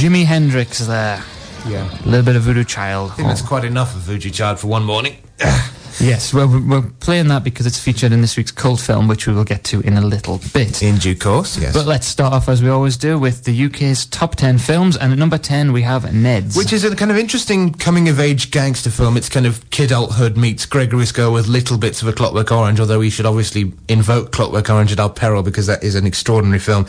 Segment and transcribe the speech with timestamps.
[0.00, 1.22] Jimi Hendrix there.
[1.68, 1.86] Yeah.
[2.06, 3.10] A little bit of Voodoo Child.
[3.10, 5.18] I think that's quite enough of Voodoo Child for one morning.
[5.98, 9.32] Yes, well, we're, playing that because it's featured in this week's cult film, which we
[9.32, 10.82] will get to in a little bit.
[10.82, 11.72] In due course, yes.
[11.74, 15.12] But let's start off as we always do with the UK's top 10 films, and
[15.12, 16.56] at number 10 we have Ned's.
[16.56, 19.16] Which is a kind of interesting coming of age gangster film.
[19.16, 23.00] It's kind of Kidulthood meets Gregory's Girl with little bits of a Clockwork Orange, although
[23.00, 26.84] we should obviously invoke Clockwork Orange at our peril because that is an extraordinary film.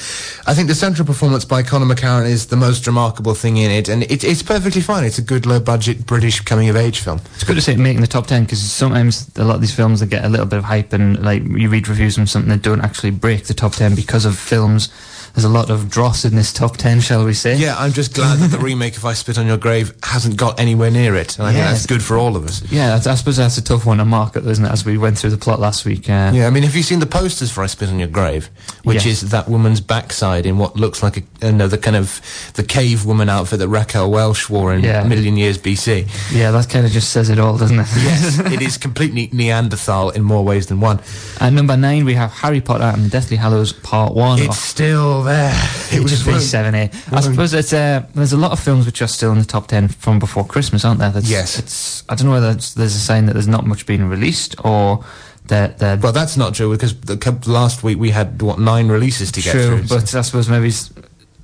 [0.46, 3.90] I think the central performance by Conor McCarron is the most remarkable thing in it,
[3.90, 5.04] and it, it's perfectly fine.
[5.04, 7.20] It's a good low budget British coming of age film.
[7.34, 9.74] It's good to see it making the top 10 because sometimes a lot of these
[9.74, 12.50] films that get a little bit of hype and like you read reviews from something
[12.50, 14.90] that don't actually break the top 10 because of films.
[15.34, 17.56] There's a lot of dross in this top 10, shall we say?
[17.56, 20.60] Yeah, I'm just glad that the remake of I Spit on Your Grave hasn't got
[20.60, 21.38] anywhere near it.
[21.38, 21.72] And I think Yeah.
[21.72, 22.62] that's good for all of us.
[22.72, 24.72] Yeah, that's, I suppose that's a tough one to market, isn't it?
[24.72, 26.10] As we went through the plot last week.
[26.10, 28.50] Uh, Yeah, I mean, have you seen the posters for I Spit on Your Grave?
[28.84, 29.24] Which Yes.
[29.24, 32.20] is that woman's backside in what looks like a, uh, no, the kind of,
[32.56, 35.02] the cave woman outfit that Raquel Welch wore in Yeah.
[35.02, 36.08] a million years BC.
[36.34, 37.88] Yeah, that kind of just says it all, doesn't it?
[37.98, 41.00] Yes, it is completely Neanderthal in more ways than one.
[41.40, 44.40] At number nine, we have Harry Potter and the Deathly Hallows Part One.
[44.40, 45.52] It's still there.
[45.92, 46.90] It was just be seven A.
[47.12, 49.68] I suppose it's uh, there's a lot of films which are still in the top
[49.68, 51.12] ten from before Christmas, aren't there?
[51.12, 51.60] That's, Yes.
[51.60, 55.04] It's I don't know whether there's a sign that there's not much being released or
[55.48, 59.32] that that Well, that's not true because the, last week we had what nine releases
[59.34, 59.88] to get true, through.
[59.88, 60.72] so- but I suppose maybe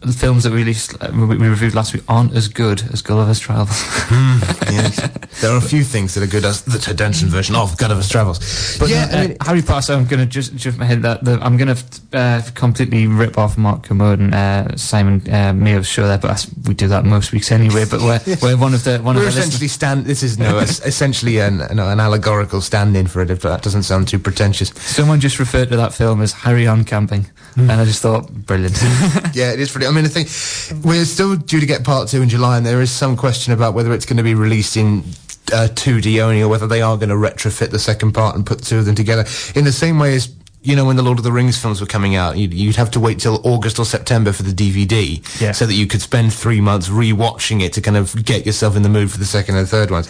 [0.07, 3.01] the films that we released uh, we, we reviewed last week aren't as good as
[3.01, 3.81] Gulliver's Travels.
[4.71, 4.95] yes.
[5.41, 8.09] there are a few things that are good as the Ted Danson version of Gulliver's
[8.09, 8.39] Travels.
[8.79, 9.93] But yeah, uh, I mean, Harry Potter.
[9.93, 13.37] I'm going to just just my head that the, I'm going to uh, completely rip
[13.37, 17.31] off Mark Kermode and uh, Simon uh, Mayo's show there, but we do that most
[17.31, 17.85] weeks anyway.
[17.89, 20.05] But we're, we're one of the one we're of the listeners- essentially stand.
[20.05, 23.29] This is no, essentially an, no, an allegorical stand-in for it.
[23.29, 24.69] If that doesn't sound too pretentious.
[24.69, 28.77] Someone just referred to that film as Harry on camping, and I just thought brilliant.
[29.33, 29.87] yeah, it is pretty.
[29.87, 32.81] I mean, the thing we're still due to get part two in July, and there
[32.81, 35.03] is some question about whether it's going to be released in.
[35.49, 38.61] Uh, 2D only, or whether they are going to retrofit the second part and put
[38.61, 39.23] two of them together
[39.55, 40.27] in the same way as
[40.67, 42.91] you know when the Lord of the Rings films were coming out, you'd, you'd have
[42.91, 45.53] to wait till August or September for the DVD, Yeah.
[45.53, 48.83] so that you could spend three months re-watching it to kind of get yourself in
[48.83, 50.07] the mood for the second and third ones.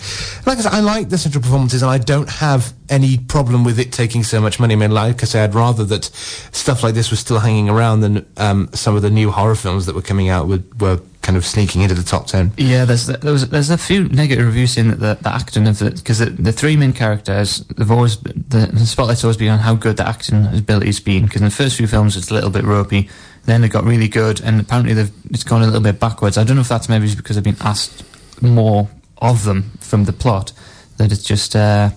[0.47, 3.79] Like I said, I like the central performances, and I don't have any problem with
[3.79, 4.73] it taking so much money.
[4.73, 7.99] I mean, like I say, I'd rather that stuff like this was still hanging around
[8.01, 11.35] than um, some of the new horror films that were coming out were, were kind
[11.35, 12.53] of sneaking into the top ten.
[12.55, 15.77] yeah, there's there was, there's a few negative reviews saying that the, the acting of
[15.77, 19.59] the because the, the three main characters they've always the, the spotlight's always been on
[19.59, 22.49] how good the acting ability's been because in the first few films it's a little
[22.49, 23.09] bit ropey,
[23.43, 26.37] then it got really good, and apparently they've it's gone a little bit backwards.
[26.37, 28.05] I don't know if that's maybe because they've been asked
[28.41, 30.53] more of them from the plot
[30.95, 31.57] that it's just.
[31.57, 31.89] Uh,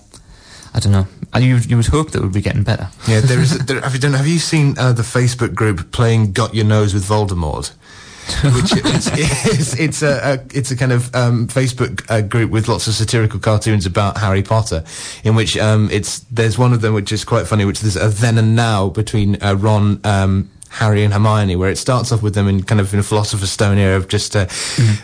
[0.73, 1.07] I don't know.
[1.37, 2.89] You you would hope that it would be getting better.
[3.07, 3.57] Yeah, there is.
[3.65, 4.13] There, have you done?
[4.13, 7.71] Have you seen uh, the Facebook group playing "Got Your Nose" with Voldemort?
[8.43, 8.71] Which
[9.79, 13.39] it's a, a it's a kind of um, Facebook uh, group with lots of satirical
[13.39, 14.83] cartoons about Harry Potter,
[15.23, 18.09] in which um, it's there's one of them which is quite funny, which there's a
[18.09, 19.99] then and now between uh, Ron.
[20.03, 23.03] Um, Harry and Hermione, where it starts off with them in kind of in a
[23.03, 24.47] philosopher's stone era of just uh,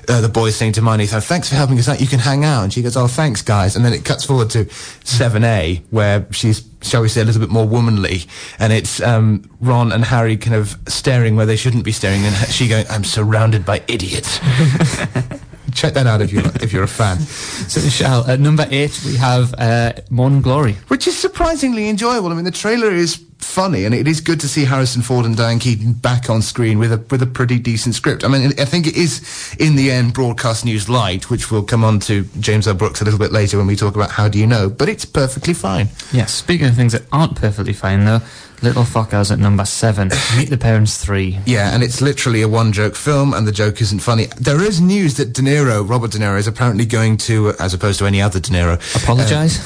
[0.07, 1.99] uh, the boys saying to Hermione, "So thanks for helping us out.
[1.99, 4.49] You can hang out." And she goes, "Oh, thanks, guys." And then it cuts forward
[4.51, 4.69] to
[5.03, 8.21] seven A, where she's, shall we say, a little bit more womanly,
[8.59, 12.35] and it's um, Ron and Harry kind of staring where they shouldn't be staring, and
[12.49, 14.39] she going, "I'm surrounded by idiots."
[15.77, 17.19] Check that out if you if you're a fan.
[17.19, 20.73] So, Michelle, at number eight we have uh, Morning Glory.
[20.87, 22.29] which is surprisingly enjoyable.
[22.31, 25.37] I mean, the trailer is funny, and it is good to see Harrison Ford and
[25.37, 28.23] Diane Keaton back on screen with a with a pretty decent script.
[28.23, 29.21] I mean, I think it is
[29.59, 32.73] in the end broadcast news light, which we'll come on to James L.
[32.73, 35.05] Brooks a little bit later when we talk about how do you know, but it's
[35.05, 35.89] perfectly fine.
[36.11, 38.21] Yes, speaking of things that aren't perfectly fine though,
[38.63, 40.09] Little Fockers at number seven.
[40.37, 41.39] Meet the Parents 3.
[41.45, 44.25] Yeah, and it's literally a one joke film, and the joke isn't funny.
[44.39, 47.73] There is news that De Niro, Robert De Niro, is apparently going to, uh, as
[47.73, 49.59] opposed to any other De Niro, Apologise?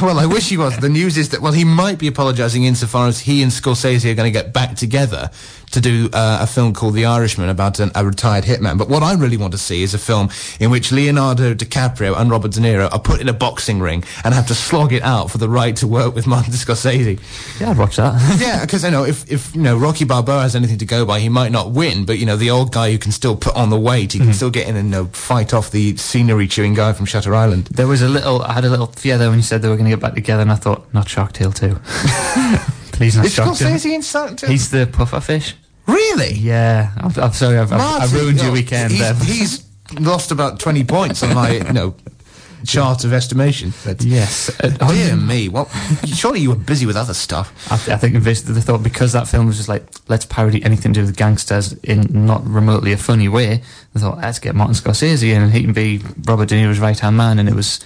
[0.02, 0.76] well, I wish he was.
[0.76, 4.14] The news is that, well, he might be apologising insofar as he and Scorsese are
[4.14, 5.30] going to get back together
[5.72, 8.78] to do uh, a film called The Irishman about an, a retired hitman.
[8.78, 12.30] But what I really want to see is a film in which Leonardo DiCaprio and
[12.30, 15.30] Robert De Niro are put in a boxing ring and have to slog it out
[15.30, 17.20] for the right to work with Martin Scorsese.
[17.60, 18.38] yeah, I'd watch that.
[18.40, 21.20] yeah, because I know if, if you know Rocky Balboa has anything to go by,
[21.20, 23.70] he might not win, but you know the old guy who can still put on
[23.70, 26.74] the weight, he can still get in and you know, fight off the scenery chewing
[26.74, 27.66] guy from Shutter Island.
[27.66, 29.76] there was a little, I had a little fear there when you said they were
[29.76, 31.74] going to get back together, and I thought, not Shark Tale 2.
[32.92, 33.68] Please, not Is Shark Tale.
[33.70, 34.50] Scorsese in Shark Tale?
[34.50, 35.54] He's the puffer fish.
[35.88, 36.34] Really.
[36.34, 39.14] Yeah, I'm, I'm sorry, I've, I've, I've Martin, ruined your weekend He's, there.
[39.14, 39.64] he's
[39.98, 41.94] lost about 20 points on my, you know,
[42.66, 43.72] chart of estimation.
[43.84, 44.50] But Yes.
[44.62, 45.70] Uh, dear me, Well,
[46.06, 47.52] Surely you were busy with other stuff.
[47.70, 50.92] I, th- I think they thought because that film was just like let's parody anything
[50.92, 53.62] to do with gangsters in not remotely a funny way.
[53.94, 56.98] They thought let's get Martin Scorsese in and he can be Robert De Niro's right
[56.98, 57.80] hand man, and it was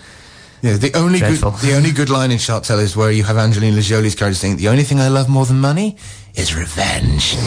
[0.63, 3.37] Yeah, the only good, the only good line in Shark Tale is where you have
[3.37, 5.97] Angelina Jolie's character saying, "The only thing I love more than money
[6.37, 7.37] is revenge."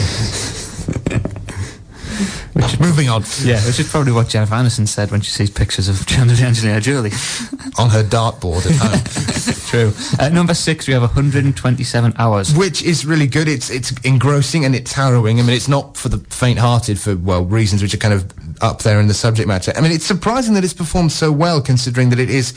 [2.80, 3.22] Moving on.
[3.42, 7.10] yeah, which is probably what Jennifer Aniston said when she sees pictures of Angelina Jolie.
[7.78, 9.92] on her dartboard at home, True.
[10.18, 12.54] At number six, we have 127 hours.
[12.54, 13.48] which is really good.
[13.48, 15.38] It's it's engrossing and it's harrowing.
[15.40, 18.82] I mean, it's not for the faint-hearted for well reasons which are kind of up
[18.82, 19.72] there in the subject matter.
[19.76, 22.52] I mean, it's surprising that it's performed so well, considering that it is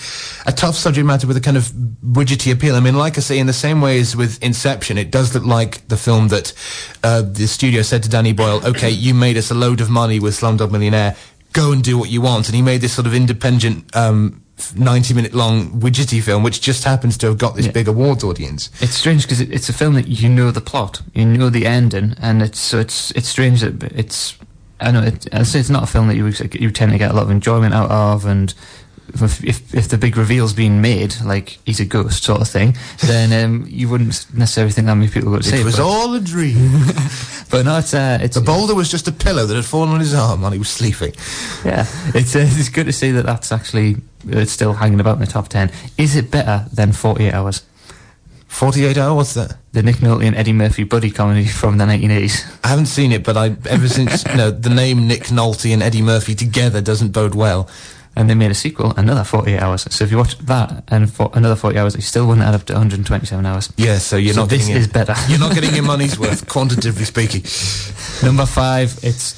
[0.46, 1.66] a tough subject matter with a kind of
[2.04, 2.76] widgety appeal.
[2.76, 5.46] I mean, like I say, in the same way as with Inception, it does look
[5.46, 6.54] like the film that
[7.04, 10.20] uh, the studio said to Danny Boyle, "Okay, you made us a load of money
[10.20, 11.16] with Slumdog Millionaire.
[11.54, 13.96] Go and do what you want." And he made this sort of independent.
[13.96, 14.44] Um,
[14.76, 17.72] 90 minute long widgety film which just happens to have got this Yeah.
[17.72, 21.02] big awards audience It's strange because it, it's a film that you know the plot,
[21.14, 24.36] you know the ending, and it's so it's it's strange that it's.
[24.82, 27.14] I know it, I it's not a film that you you tend to get a
[27.14, 28.54] lot of enjoyment out of, and
[29.14, 32.76] if if, if the big reveal's being made, like he's a ghost sort of thing,
[33.06, 36.14] then um, you wouldn't necessarily think that many people would say it was but, all
[36.14, 36.56] a dream
[37.52, 40.00] but no, it's uh, it's The boulder was just a pillow that had fallen on
[40.00, 41.14] his arm while he was sleeping.
[41.66, 43.98] yeah, it's uh, it's good to see that that's actually
[44.28, 45.72] it's still hanging about in the top ten.
[45.98, 47.64] Is it better than Forty Eight Hours,
[48.50, 49.56] 48 hour, what's that?
[49.72, 52.44] the Nick Nolte and Eddie Murphy buddy comedy from the nineteen eighties?
[52.64, 55.84] I haven't seen it, but I ever since you know the name Nick Nolte and
[55.84, 57.70] Eddie Murphy together doesn't bode well.
[58.16, 59.86] and they made a sequel, another 48 hours.
[59.94, 62.66] So if you watch that and for another 40 hours, it still wouldn't add up
[62.66, 63.72] to 127 hours.
[63.78, 65.16] Yeah, so you're So not this getting is your, better.
[65.30, 67.44] You're not getting your money's worth, quantitatively speaking,
[68.26, 69.34] Number five, it's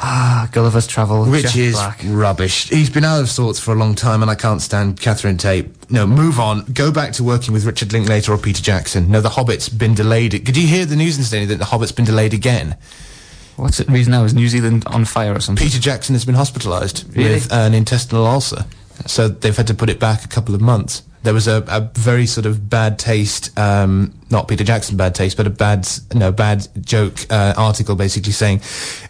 [0.00, 2.00] ah, Gulliver's Travel, which Jack is Black.
[2.04, 2.68] rubbish.
[2.68, 5.90] He's been out of sorts for a long time, and I can't stand Catherine Tate.
[5.90, 6.64] No, move on.
[6.72, 9.10] Go back to working with Richard Linklater or Peter Jackson.
[9.10, 10.32] No, The Hobbit's been delayed.
[10.44, 12.76] Did you hear the news yesterday that The Hobbit's been delayed again?
[13.56, 14.24] What's the reason now?
[14.24, 15.64] Is New Zealand on fire or something?
[15.64, 17.34] Peter Jackson has been hospitalised Really?
[17.34, 18.64] with an intestinal ulcer,
[19.06, 21.02] so they've had to put it back a couple of months.
[21.24, 25.36] There was a, a very sort of bad taste, um, not Peter Jackson bad taste,
[25.36, 28.60] but a bad, no, bad joke uh, article basically saying,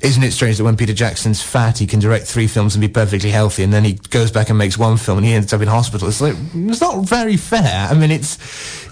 [0.01, 2.89] isn't it strange that when Peter Jackson's fat, he can direct three films and be
[2.89, 5.61] perfectly healthy, and then he goes back and makes one film and he ends up
[5.61, 6.07] in hospital.
[6.07, 7.89] It's like, it's not very fair.
[7.91, 8.39] I mean, it's,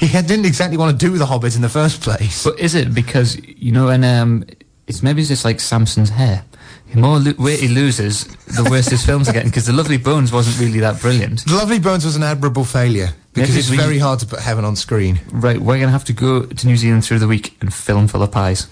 [0.01, 2.45] he didn't exactly want to do The Hobbit in the first place.
[2.45, 4.45] But is it because, you know, and um,
[4.89, 6.45] it's maybe it's just like Samson's hair.
[6.93, 9.97] The more lo- weight he loses, the worse his films are getting, because The Lovely
[9.97, 11.45] Bones wasn't really that brilliant.
[11.47, 14.41] The Lovely Bones was an admirable failure because Maybe it's we- very hard to put
[14.41, 15.21] heaven on screen.
[15.33, 18.09] Right, we're going to have to go to New Zealand through the week and film
[18.09, 18.67] full of pies.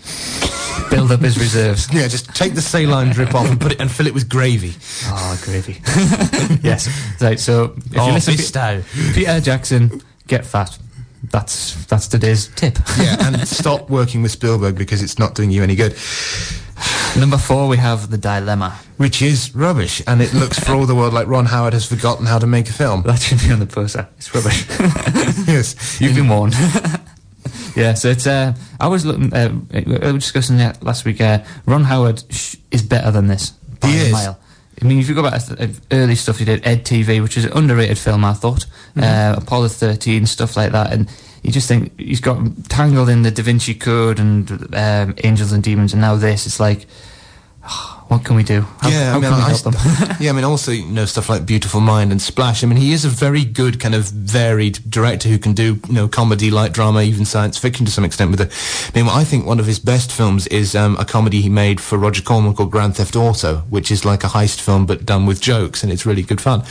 [0.91, 1.89] Build up his reserves.
[1.93, 4.75] Yeah, just take the saline drip off and put it and fill it with gravy.
[5.07, 5.81] Oh, gravy.
[6.63, 6.89] yes.
[7.21, 9.15] Right, so if Oh, you listen to Bisto.
[9.15, 10.77] Peter Jackson, get fat.
[11.31, 12.79] That's that's today's tip.
[12.99, 15.95] Yeah, and stop working with Spielberg because it's not doing you any good.
[17.19, 18.79] Number four, we have The Dilemma.
[18.97, 22.27] Which is rubbish, and it looks for all the world like Ron Howard has forgotten
[22.27, 23.03] how to make a film.
[23.03, 24.09] That should be on the poster.
[24.19, 24.67] It's rubbish.
[25.49, 26.55] yes, You've been warned.
[27.77, 28.27] yeah, so it's.
[28.27, 29.33] Uh, I was looking.
[29.33, 31.21] Uh, we were discussing that last week.
[31.21, 33.51] Uh, Ron Howard sh- is better than this
[33.81, 34.13] by He a is.
[34.13, 34.39] mile.
[34.83, 37.45] I mean, if you go back to early stuff he did, Ed TV, which is
[37.45, 38.65] an underrated film, I thought,
[38.97, 39.01] Mm-hmm.
[39.39, 41.09] uh, Apollo 13, stuff like that, and
[41.43, 42.39] you just think he's got
[42.69, 46.47] tangled in the Da Vinci Code and um, Angels and Demons, and now this.
[46.47, 46.87] It's like,
[48.09, 48.63] what can we do?
[48.81, 49.75] How, yeah, how I mean, I, help them?
[50.21, 52.63] yeah, I mean, also you know stuff like Beautiful Mind and Splash.
[52.63, 55.95] I mean, he is a very good kind of varied director who can do you
[55.95, 58.31] know comedy, light drama, even science fiction to some extent.
[58.31, 61.41] With it, I mean, I think one of his best films is um, a comedy
[61.41, 64.85] he made for Roger Corman called Grand Theft Auto, which is like a heist film
[64.85, 66.65] but done with jokes, and it's really good fun.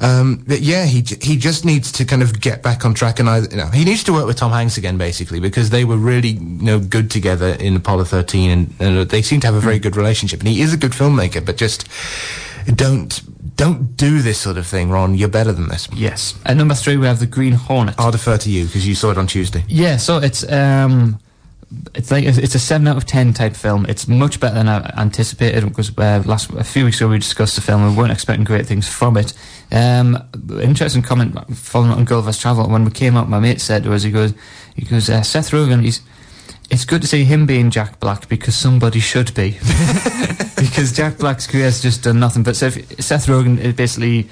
[0.00, 3.28] Um, but yeah, he he just needs to kind of get back on track, and
[3.28, 5.96] I, you know, he needs to work with Tom Hanks again, basically, because they were
[5.96, 9.60] really you know good together in Apollo 13, and, and they seem to have a
[9.60, 10.40] very good relationship.
[10.40, 11.86] And he is a good filmmaker, but just
[12.66, 13.20] don't
[13.56, 15.14] don't do this sort of thing, Ron.
[15.14, 15.88] You're better than this.
[15.92, 16.34] yes.
[16.46, 17.94] At number three, we have The Green Hornet.
[17.98, 19.64] I'll defer to you because you saw it on Tuesday.
[19.68, 21.18] Yeah, so it's um,
[21.94, 23.86] it's like it's a seven out of ten type film.
[23.88, 27.54] It's much better than I anticipated because uh, last a few weeks ago we discussed
[27.54, 27.82] the film.
[27.84, 29.32] We weren't expecting great things from it.
[29.70, 30.18] Um,
[30.60, 32.68] interesting comment following on Gulliver's Travel.
[32.68, 34.34] When we came out, my mate said to us, he goes,
[34.74, 36.00] he goes, uh, Seth Rogen, he's.
[36.70, 39.50] It's good to see him being Jack Black because somebody should be.
[40.56, 42.42] because Jack Black's career has just done nothing.
[42.42, 44.30] But if Seth Rogen is basically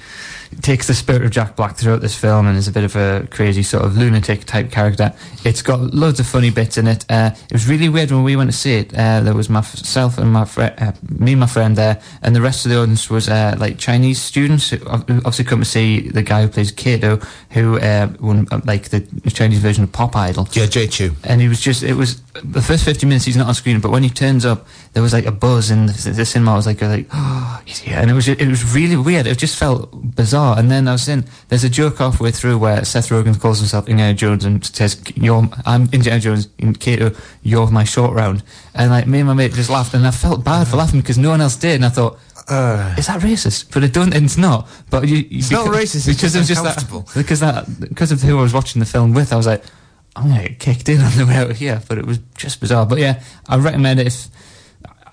[0.61, 3.27] takes the spirit of Jack Black throughout this film and is a bit of a
[3.31, 5.13] crazy sort of lunatic type character.
[5.45, 7.05] It's got loads of funny bits in it.
[7.09, 8.93] Uh, it was really weird when we went to see it.
[8.93, 12.41] Uh, there was myself and my friend, uh, me and my friend there, and the
[12.41, 16.23] rest of the audience was uh, like Chinese students who obviously come to see the
[16.23, 17.17] guy who plays Kato,
[17.51, 20.47] who uh, won uh, like the Chinese version of Pop Idol.
[20.51, 21.11] Yeah, Jay Chou.
[21.23, 23.91] And he was just, it was the first 50 minutes he's not on screen, but
[23.91, 26.53] when he turns up, there was like a buzz in the, the cinema.
[26.53, 27.97] I was like, like, oh, he's here.
[27.97, 29.27] And it was, it was really weird.
[29.27, 30.40] It just felt bizarre.
[30.57, 33.87] And then I was in, there's a joke halfway through where Seth Rogen calls himself
[33.87, 37.11] Indiana Jones and says, you're, I'm Indiana Jones, in Kato,
[37.43, 38.43] you're my short round.
[38.73, 41.17] And like, me and my mate just laughed and I felt bad for laughing because
[41.17, 41.75] no one else did.
[41.75, 43.73] And I thought, uh, is that racist?
[43.73, 44.13] But it don't.
[44.13, 44.67] And it's not.
[44.89, 46.07] But you, it's because, not racist.
[46.07, 49.13] because it was just that because that because of who I was watching the film
[49.13, 49.31] with.
[49.31, 49.63] I was like,
[50.15, 51.81] I'm gonna get kicked in on the way out here.
[51.87, 52.85] But it was just bizarre.
[52.85, 54.27] But yeah, I recommend it if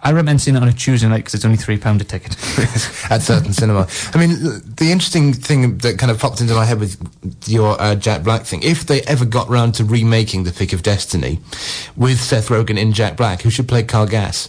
[0.00, 2.36] I recommend seeing it on a Tuesday night because it's only three pound a ticket
[3.10, 3.88] at certain cinema.
[4.14, 4.30] I mean,
[4.76, 6.96] the interesting thing that kind of popped into my head with
[7.46, 10.82] your uh, Jack Black thing, if they ever got round to remaking The Pick of
[10.82, 11.40] Destiny
[11.96, 14.48] with Seth Rogen in Jack Black, who should play Kyle Gass?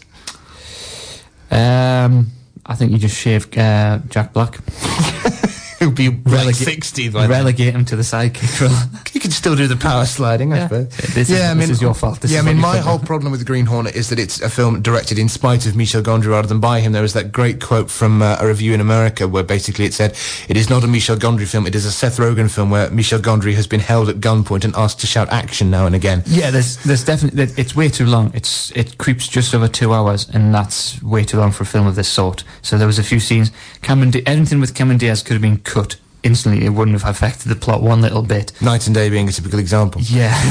[1.50, 2.28] Um,
[2.66, 4.60] I think you just shave uh, Jack Black.
[5.90, 9.02] He'll be like 60 by Relegate him to the sidekick role.
[9.14, 10.68] you can still do the power sliding, I yeah.
[10.68, 10.98] suppose.
[11.14, 12.20] This yeah, is, I mean, this is your fault.
[12.20, 14.50] This yeah, I mean, my whole problem with the Green Hornet is that it's a
[14.50, 16.92] film directed in spite of Michel Gondry rather than by him.
[16.92, 20.18] There was that great quote from uh, a review in America where basically it said,
[20.50, 23.20] it is not a Michel Gondry film, it is a Seth Rogen film where Michel
[23.20, 26.24] Gondry has been held at gunpoint and asked to shout action now and again.
[26.26, 28.32] Yeah, there's, there's definitely, it's way too long.
[28.34, 31.88] It's, it creeps just over two hours and that's way too long for a film
[31.88, 32.44] of this sort.
[32.64, 35.98] So there was a few scenes, Cameron, anything with Cameron Diaz could have been cut
[36.24, 38.52] instantly it wouldn't have affected the plot one little bit.
[38.62, 40.02] Knight and Day being a typical example.
[40.02, 40.34] Yeah.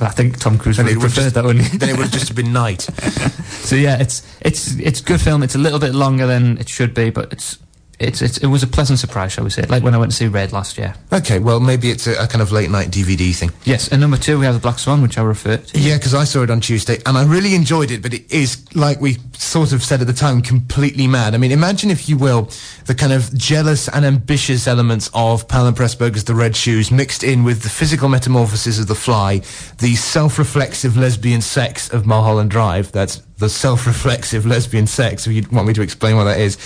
[0.00, 1.58] I think Tom Cruise would have preferred just, that one.
[1.58, 2.80] then it would have just been night.
[3.62, 5.42] so yeah, it's it's it's good film.
[5.42, 7.58] It's a little bit longer than it should be, but it's
[8.02, 10.16] it's, it's, it was a pleasant surprise, shall we say, like when I went to
[10.16, 10.94] see Red last year.
[11.12, 13.50] Okay, well, maybe it's a, a kind of late night DVD thing.
[13.64, 15.78] Yes, and number two, we have The Black Swan, which I referred to.
[15.78, 18.74] Yeah, because I saw it on Tuesday, and I really enjoyed it, but it is,
[18.74, 21.34] like we sort of said at the time, completely mad.
[21.34, 22.50] I mean, imagine, if you will,
[22.86, 27.22] the kind of jealous and ambitious elements of Powell and Pressburger's The Red Shoes mixed
[27.22, 29.38] in with the physical metamorphosis of The Fly,
[29.78, 35.66] the self-reflexive lesbian sex of Mulholland Drive, that's the self-reflexive lesbian sex, if you want
[35.66, 36.56] me to explain what that is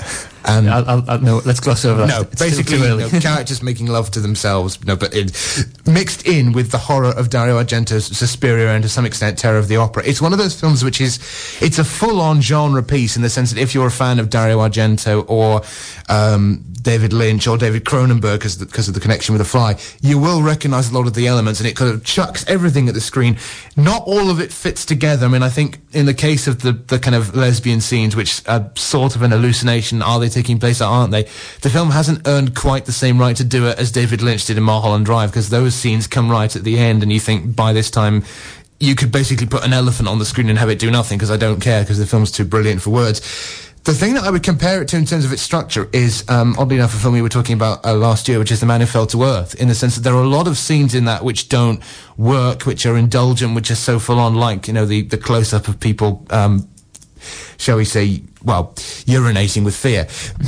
[0.44, 2.08] and I'll, I'll, I'll, no, let's gloss over that.
[2.08, 4.82] No, it's basically, you know, characters making love to themselves.
[4.84, 5.32] No, but it,
[5.86, 9.68] mixed in with the horror of Dario Argento's Suspiria and to some extent Terror of
[9.68, 10.02] the Opera.
[10.06, 11.18] It's one of those films which is,
[11.60, 14.58] it's a full-on genre piece in the sense that if you're a fan of Dario
[14.58, 15.62] Argento or
[16.08, 20.42] um, David Lynch or David Cronenberg because of the connection with The Fly, you will
[20.42, 23.36] recognize a lot of the elements and it kind of chucks everything at the screen.
[23.76, 25.26] Not all of it fits together.
[25.26, 28.46] I mean, I think in the case of the, the kind of lesbian scenes, which
[28.48, 31.24] are sort of an hallucination, are they taking place or aren't they?
[31.62, 34.56] The film hasn't earned quite the same right to do it as David Lynch did
[34.56, 37.72] in Mulholland Drive because those scenes come right at the end and you think by
[37.72, 38.24] this time
[38.78, 41.30] you could basically put an elephant on the screen and have it do nothing because
[41.30, 43.20] I don't care because the film's too brilliant for words
[43.84, 46.54] the thing that I would compare it to in terms of its structure is, um,
[46.58, 48.80] oddly enough, a film we were talking about uh, last year, which is The Man
[48.80, 51.06] Who Fell to Earth, in the sense that there are a lot of scenes in
[51.06, 51.80] that which don't
[52.18, 55.54] work, which are indulgent, which are so full on, like, you know, the, the close
[55.54, 56.68] up of people, um,
[57.58, 58.72] shall we say, well,
[59.06, 60.06] urinating with fear.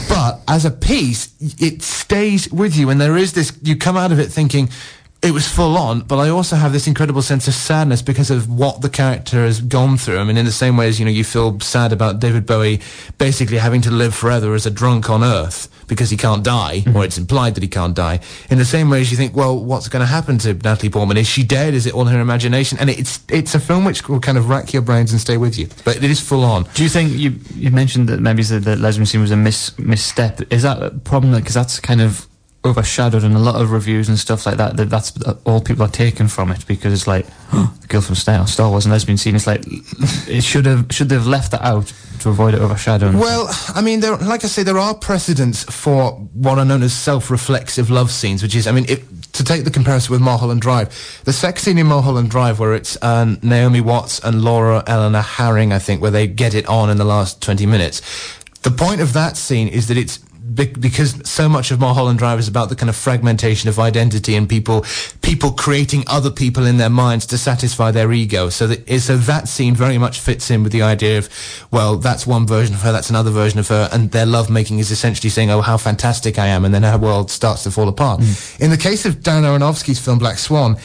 [0.09, 4.12] But as a piece, it stays with you, and there is this, you come out
[4.12, 4.69] of it thinking,
[5.23, 8.50] it was full on, but I also have this incredible sense of sadness because of
[8.50, 10.19] what the character has gone through.
[10.19, 12.81] I mean, in the same way as, you know, you feel sad about David Bowie
[13.19, 16.97] basically having to live forever as a drunk on Earth because he can't die, mm-hmm.
[16.97, 18.19] or it's implied that he can't die.
[18.50, 21.17] In the same way as you think, well, what's going to happen to Natalie Portman?
[21.17, 21.75] Is she dead?
[21.75, 22.79] Is it all her imagination?
[22.81, 25.57] And it's it's a film which will kind of rack your brains and stay with
[25.57, 25.69] you.
[25.85, 26.64] But it is full on.
[26.75, 29.79] Do you think you you mentioned that maybe the, the lesbian scene was a mis
[29.79, 30.52] misstep?
[30.52, 31.35] Is that a problem?
[31.35, 32.26] Because that's kind of
[32.64, 34.76] overshadowed in a lot of reviews and stuff like that.
[34.76, 35.12] that that's
[35.45, 38.85] all people are taken from it because it's like the girl from Star, Star Wars
[38.85, 39.35] and lesbian scene.
[39.35, 39.64] It's like
[40.28, 41.92] it should have should they have left that out
[42.23, 43.19] to avoid it overshadowing.
[43.19, 46.92] Well, I mean, there, like I say, there are precedents for what are known as
[46.95, 49.02] self-reflexive love scenes, which is, I mean, it,
[49.33, 52.97] to take the comparison with Mulholland Drive, the sex scene in Mulholland Drive where it's
[53.02, 56.97] uh, Naomi Watts and Laura Elena Harring, I think, where they get it on in
[56.97, 58.00] the last 20 minutes.
[58.62, 60.21] The point of that scene is that it's
[60.55, 64.49] because so much of Mulholland Drive is about the kind of fragmentation of identity and
[64.49, 64.85] people
[65.21, 68.49] people creating other people in their minds to satisfy their ego.
[68.49, 71.29] So that so that scene very much fits in with the idea of
[71.71, 74.79] well, that's one version of her, that's another version of her, and their love making
[74.79, 77.89] is essentially saying, oh, how fantastic I am, and then her world starts to fall
[77.89, 78.21] apart.
[78.21, 78.61] Mm.
[78.61, 80.77] In the case of Darren Aronofsky's film Black Swan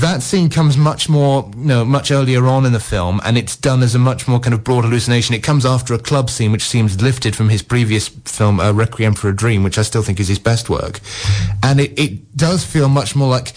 [0.00, 3.56] that scene comes much more, you know, much earlier on in the film, and it's
[3.56, 5.34] done as a much more kind of broad hallucination.
[5.34, 9.14] It comes after a club scene, which seems lifted from his previous film, uh, Requiem
[9.14, 11.00] for a Dream, which I still think is his best work.
[11.62, 13.52] And it, it does feel much more like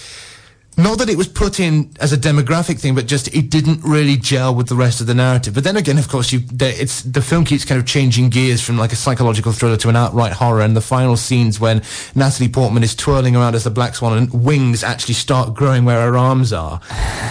[0.78, 4.18] not that it was put in as a demographic thing, but just it didn't really
[4.18, 5.54] gel with the rest of the narrative.
[5.54, 8.62] But then again, of course, you the, it's the film keeps kind of changing gears
[8.62, 10.62] from like a psychological thriller to an outright horror.
[10.62, 11.82] And the final scenes when
[12.14, 16.02] Natalie Portman is twirling around as the Black Swan and wings actually start growing where
[16.02, 16.82] her arms are,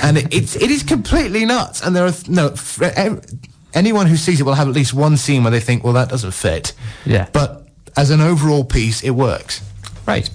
[0.02, 1.82] and it, it's it is completely nuts.
[1.82, 2.54] And there are no
[3.74, 6.08] anyone who sees it will have at least one scene where they think, well, that
[6.08, 6.72] doesn't fit.
[7.04, 7.28] Yeah.
[7.32, 9.60] But as an overall piece, it works.
[10.06, 10.28] Right.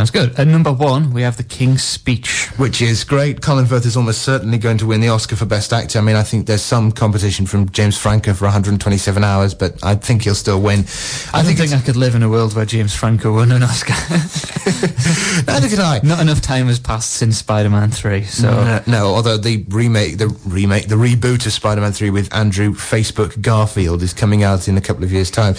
[0.00, 0.38] Sounds good.
[0.40, 2.48] At number one, we have The King's Speech.
[2.56, 3.42] Which is great.
[3.42, 5.98] Colin Firth is almost certainly going to win the Oscar for Best Actor.
[5.98, 9.96] I mean, I think there's some competition from James Franco for 127 hours, but I
[9.96, 10.86] think he'll still win.
[11.34, 13.62] I, I don't think I could live in a world where James Franco won an
[13.62, 13.92] Oscar.
[15.46, 16.00] Neither could I.
[16.02, 18.50] Not enough time has passed since Spider-Man 3, so...
[18.50, 23.38] No, no, although the remake, the remake, the reboot of Spider-Man 3 with Andrew Facebook
[23.42, 25.52] Garfield is coming out in a couple of years' time.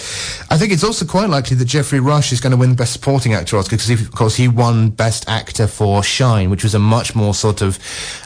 [0.50, 2.92] I think it's also quite likely that Geoffrey Rush is going to win the Best
[2.92, 6.78] Supporting Actor Oscar because, of course, he won Best Actor for Shine, which was a
[6.78, 7.78] much more sort of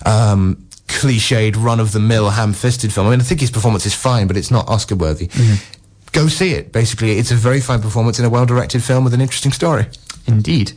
[0.04, 3.08] um, cliched, run-of-the-mill, ham-fisted film.
[3.08, 5.28] I mean, I think his performance is fine, but it's not Oscar-worthy.
[5.28, 5.80] Mm-hmm.
[6.12, 6.72] Go see it.
[6.72, 9.86] Basically, it's a very fine performance in a well-directed film with an interesting story.
[10.26, 10.72] Indeed.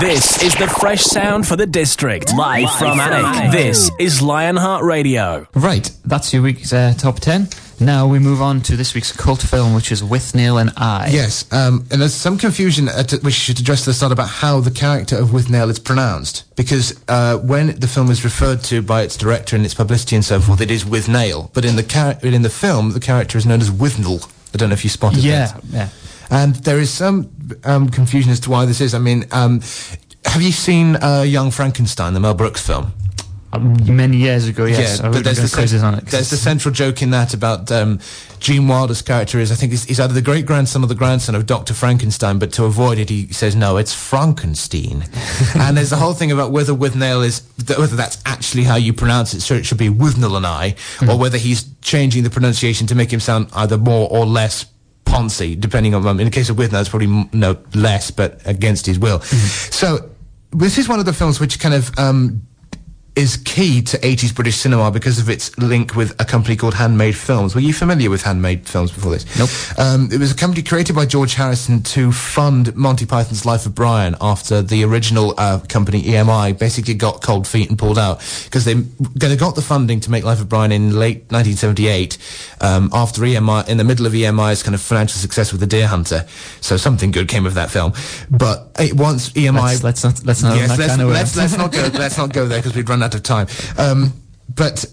[0.00, 3.52] This is the fresh sound for the district, live, live from Alnwick.
[3.52, 5.46] This is Lionheart Radio.
[5.54, 7.48] Right, that's your week's uh, top 10.
[7.80, 11.10] Now we move on to this week's cult film, which is Withnail and I.
[11.10, 14.60] Yes, um, and there's some confusion at, which should address at the start about how
[14.60, 16.44] the character of Withnail is pronounced.
[16.56, 20.24] Because uh, when the film is referred to by its director and its publicity and
[20.24, 21.50] so forth, it is With Withnail.
[21.52, 24.20] But in the, char- in the film, the character is known as Withnell.
[24.52, 25.64] I don't know if you spotted yeah, that.
[25.70, 25.88] Yeah,
[26.30, 27.30] And there is some
[27.64, 28.94] um, confusion as to why this is.
[28.94, 29.60] I mean, um,
[30.24, 32.92] have you seen uh, Young Frankenstein, the Mel Brooks film?
[33.58, 35.00] Many years ago, yes.
[35.00, 38.00] Yeah, but there's the, cen- on it, there's the central joke in that about um,
[38.38, 41.34] Gene Wilder's character is, I think he's, he's either the great grandson or the grandson
[41.34, 41.74] of Dr.
[41.74, 45.04] Frankenstein, but to avoid it, he says, no, it's Frankenstein.
[45.54, 48.92] and there's the whole thing about whether Withnail is, th- whether that's actually how you
[48.92, 51.08] pronounce it, so it should be Withnail and I, mm.
[51.08, 54.66] or whether he's changing the pronunciation to make him sound either more or less
[55.04, 58.86] Poncy, depending on, um, in the case of Withnail, it's probably no less, but against
[58.86, 59.20] his will.
[59.20, 59.72] Mm-hmm.
[59.72, 60.10] So,
[60.50, 62.42] this is one of the films which kind of um,
[63.16, 67.16] is key to 80s British cinema because of its link with a company called Handmade
[67.16, 67.54] Films.
[67.54, 69.38] Were you familiar with Handmade Films before this?
[69.38, 69.78] Nope.
[69.78, 73.74] Um, it was a company created by George Harrison to fund Monty Python's Life of
[73.74, 78.64] Brian after the original uh, company EMI basically got cold feet and pulled out because
[78.64, 82.18] they, they got the funding to make Life of Brian in late 1978
[82.60, 85.86] um, after EMI, in the middle of EMI's kind of financial success with The Deer
[85.86, 86.26] Hunter.
[86.60, 87.92] So something good came of that film.
[88.28, 89.54] But it, once EMI...
[89.54, 92.58] Let's, let's not, let's not, yes, let's, let's, let's, not go, let's not go there
[92.58, 93.46] because we'd run out of time.
[93.78, 94.12] Um,
[94.52, 94.86] but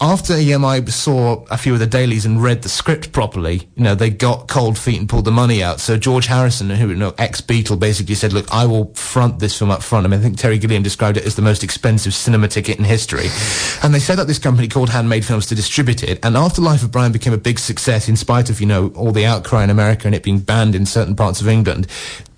[0.00, 3.94] after EMI saw a few of the dailies and read the script properly, you know,
[3.94, 5.78] they got cold feet and pulled the money out.
[5.78, 9.70] So George Harrison, who, you know, ex-Beatle, basically said, look, I will front this film
[9.70, 10.04] up front.
[10.04, 12.84] I mean, I think Terry Gilliam described it as the most expensive cinema ticket in
[12.84, 13.28] history.
[13.84, 16.24] and they set up this company called Handmade Films to distribute it.
[16.24, 19.12] And after Life of Brian became a big success, in spite of, you know, all
[19.12, 21.86] the outcry in America and it being banned in certain parts of England,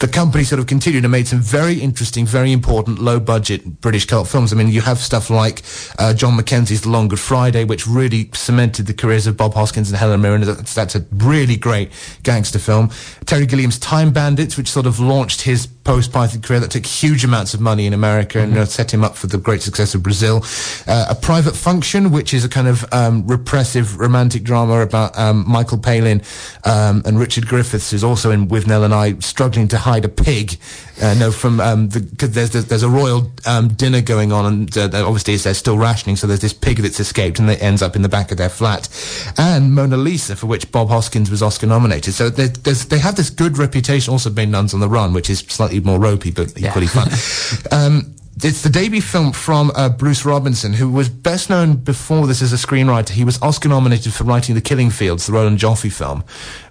[0.00, 4.28] the company sort of continued and made some very interesting, very important, low-budget British cult
[4.28, 4.52] films.
[4.52, 5.62] I mean, you have stuff like
[5.98, 9.90] uh, John Mackenzie's The Long Good Friday, which really cemented the careers of Bob Hoskins
[9.90, 10.40] and Helen Mirren.
[10.40, 11.90] That's, that's a really great
[12.24, 12.90] gangster film.
[13.26, 17.52] Terry Gilliam's Time Bandits, which sort of launched his post-Python career that took huge amounts
[17.54, 18.52] of money in America mm-hmm.
[18.52, 20.42] and uh, set him up for the great success of Brazil.
[20.86, 25.44] Uh, a Private Function, which is a kind of um, repressive romantic drama about um,
[25.46, 26.22] Michael Palin
[26.64, 30.56] um, and Richard Griffiths, who's also in Withnail and I, struggling to hide a pig.
[31.02, 34.46] Uh, no, from um, the cause there's, there's, there's a royal um, dinner going on,
[34.46, 36.16] and uh, obviously they're still rationing.
[36.16, 38.48] So there's this pig that's escaped, and it ends up in the back of their
[38.48, 38.88] flat.
[39.36, 42.14] And Mona Lisa, for which Bob Hoskins was Oscar nominated.
[42.14, 44.12] So they have this good reputation.
[44.12, 47.04] Also, being Nuns on the Run, which is slightly more ropey but equally yeah.
[47.04, 47.72] fun.
[47.72, 52.42] um, it's the debut film from uh, Bruce Robinson, who was best known before this
[52.42, 53.10] as a screenwriter.
[53.10, 56.24] He was Oscar nominated for writing The Killing Fields, the Roland Joffe film,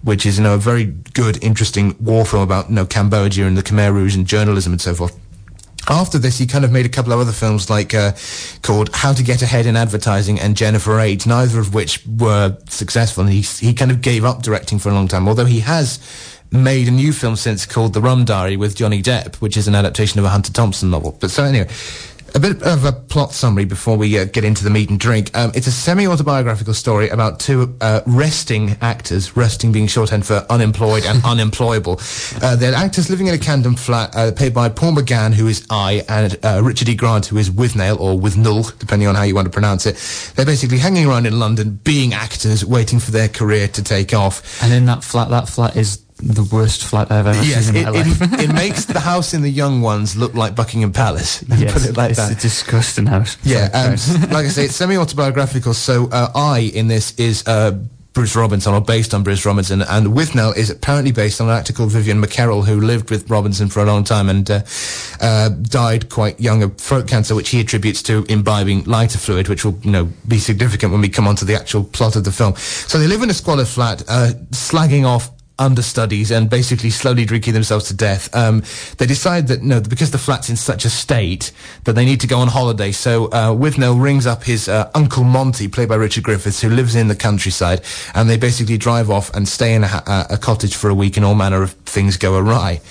[0.04, 3.58] which is, you know, a very good, interesting war film about, you know, Cambodia and
[3.58, 5.17] the Khmer Rouge and journalism and so forth.
[5.89, 8.13] After this, he kind of made a couple of other films like uh,
[8.62, 13.24] called How to Get Ahead in Advertising and Jennifer 8, neither of which were successful.
[13.24, 16.00] And he he kind of gave up directing for a long time, although he has
[16.52, 19.76] made a new film since called The Rum Diary with Johnny Depp, which is an
[19.76, 21.17] adaptation of a Hunter Thompson novel.
[21.19, 21.67] But so anyway,
[22.36, 25.30] A bit of a plot summary before we uh, get into the meat and drink.
[25.38, 31.06] Um, it's a semi-autobiographical story about two uh, resting actors, resting being shorthand for unemployed
[31.06, 32.02] and unemployable.
[32.41, 35.63] Uh, they're actors living in a Camden flat, uh, paid by Paul McGann, who is
[35.69, 36.96] I, and uh, Richard E.
[36.96, 39.96] Grant, who is Withnail, or Withnull, depending on how you want to pronounce it.
[40.36, 44.63] They're basically hanging around in London, being actors, waiting for their career to take off.
[44.63, 47.81] And in that flat, that flat is the worst flat I've ever Yes, seen in
[47.81, 48.21] it, my life.
[48.21, 51.43] it, it makes the house in the young ones look like Buckingham Palace.
[51.57, 52.31] Yes, put it like it's that.
[52.31, 53.38] a disgusting house.
[53.43, 53.91] Yeah, um,
[54.31, 55.73] like I say, it's semi-autobiographical.
[55.73, 57.77] So uh, I in this is uh,
[58.13, 61.73] Bruce Robinson, or based on Bruce Robinson, and Withnell is apparently based on an actor
[61.73, 64.62] called Vivian MacKerrell, who lived with Robinson for a long time and uh,
[65.19, 69.65] uh, died quite young of throat cancer, which he attributes to imbibing lighter fluid, which
[69.65, 72.31] will you know be significant when we come on to the actual plot of the
[72.31, 72.55] film.
[72.55, 77.54] So they live in a squalid flat, uh, slagging off understudies and basically slowly drinking
[77.54, 78.34] themselves to death.
[78.36, 78.63] Um,
[78.98, 81.52] they decide that no, because the flat's in such a state
[81.84, 82.92] that they need to go on holiday.
[82.92, 86.96] So uh, Withnell rings up his uh, uncle Monty, played by Richard Griffiths, who lives
[86.96, 87.82] in the countryside,
[88.16, 91.18] and they basically drive off and stay in a, ha- a cottage for a week,
[91.18, 92.82] and all manner of things go awry.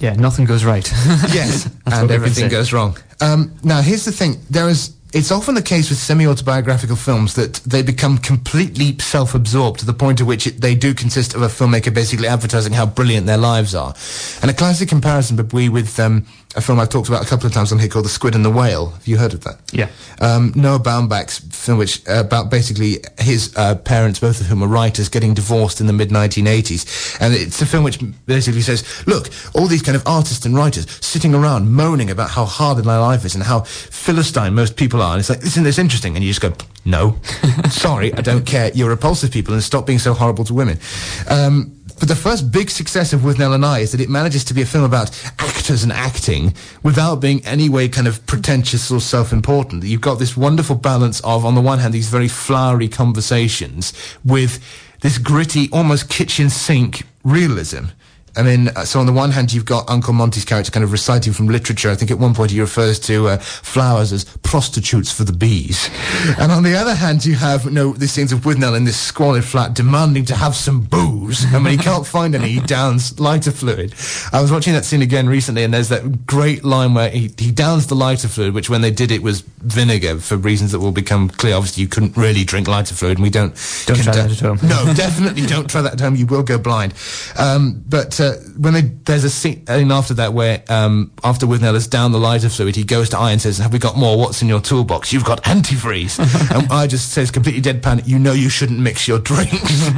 [0.00, 0.86] Yeah, nothing goes right.
[1.32, 2.96] Yes, and everything goes wrong.
[3.20, 4.94] Um, now, here's the thing: there is.
[5.12, 10.20] It's often the case with semi-autobiographical films that they become completely self-absorbed to the point
[10.20, 13.74] at which it, they do consist of a filmmaker basically advertising how brilliant their lives
[13.74, 13.94] are.
[14.42, 17.46] And a classic comparison would be with um, a film I've talked about a couple
[17.46, 18.90] of times on here called The Squid and the Whale.
[18.90, 19.60] Have you heard of that?
[19.72, 19.88] Yeah.
[20.20, 24.68] Um, Noah Baumbach's film, which uh, about basically his uh, parents, both of whom are
[24.68, 29.28] writers, getting divorced in the mid 1980s, and it's a film which basically says, look,
[29.54, 33.24] all these kind of artists and writers sitting around moaning about how hard their life
[33.24, 36.16] is and how philistine most people are, and it's like, isn't this interesting?
[36.16, 36.54] And you just go,
[36.86, 37.18] no,
[37.70, 38.70] sorry, I don't care.
[38.74, 40.78] You're repulsive people, and stop being so horrible to women.
[41.28, 44.54] Um, but the first big success of Withnell and I is that it manages to
[44.54, 49.00] be a film about actors and acting without being any way kind of pretentious or
[49.00, 49.84] self-important.
[49.84, 53.92] You've got this wonderful balance of, on the one hand, these very flowery conversations
[54.24, 54.62] with
[55.00, 57.86] this gritty, almost kitchen sink realism.
[58.36, 60.92] I mean, uh, so on the one hand, you've got Uncle Monty's character kind of
[60.92, 61.90] reciting from literature.
[61.90, 65.88] I think at one point he refers to uh, flowers as prostitutes for the bees.
[66.38, 68.98] and on the other hand, you have, you know, these scenes of Withnail in this
[68.98, 71.44] squalid flat demanding to have some booze.
[71.44, 73.94] And when he can't find any, he downs lighter fluid.
[74.32, 77.50] I was watching that scene again recently, and there's that great line where he, he
[77.50, 80.92] downs the lighter fluid, which when they did it was vinegar for reasons that will
[80.92, 81.54] become clear.
[81.54, 83.54] Obviously, you couldn't really drink lighter fluid, and we don't...
[83.86, 84.58] Don't try that at home.
[84.62, 86.16] No, definitely don't try that at home.
[86.16, 86.94] You will go blind.
[87.38, 88.25] Um, but uh,
[88.58, 92.48] when they, there's a scene after that where um, after Withnell has down the lighter
[92.48, 94.18] fluid, he goes to I and says, "Have we got more?
[94.18, 95.12] What's in your toolbox?
[95.12, 96.18] You've got antifreeze."
[96.54, 99.90] and I just says completely deadpan, "You know you shouldn't mix your drinks."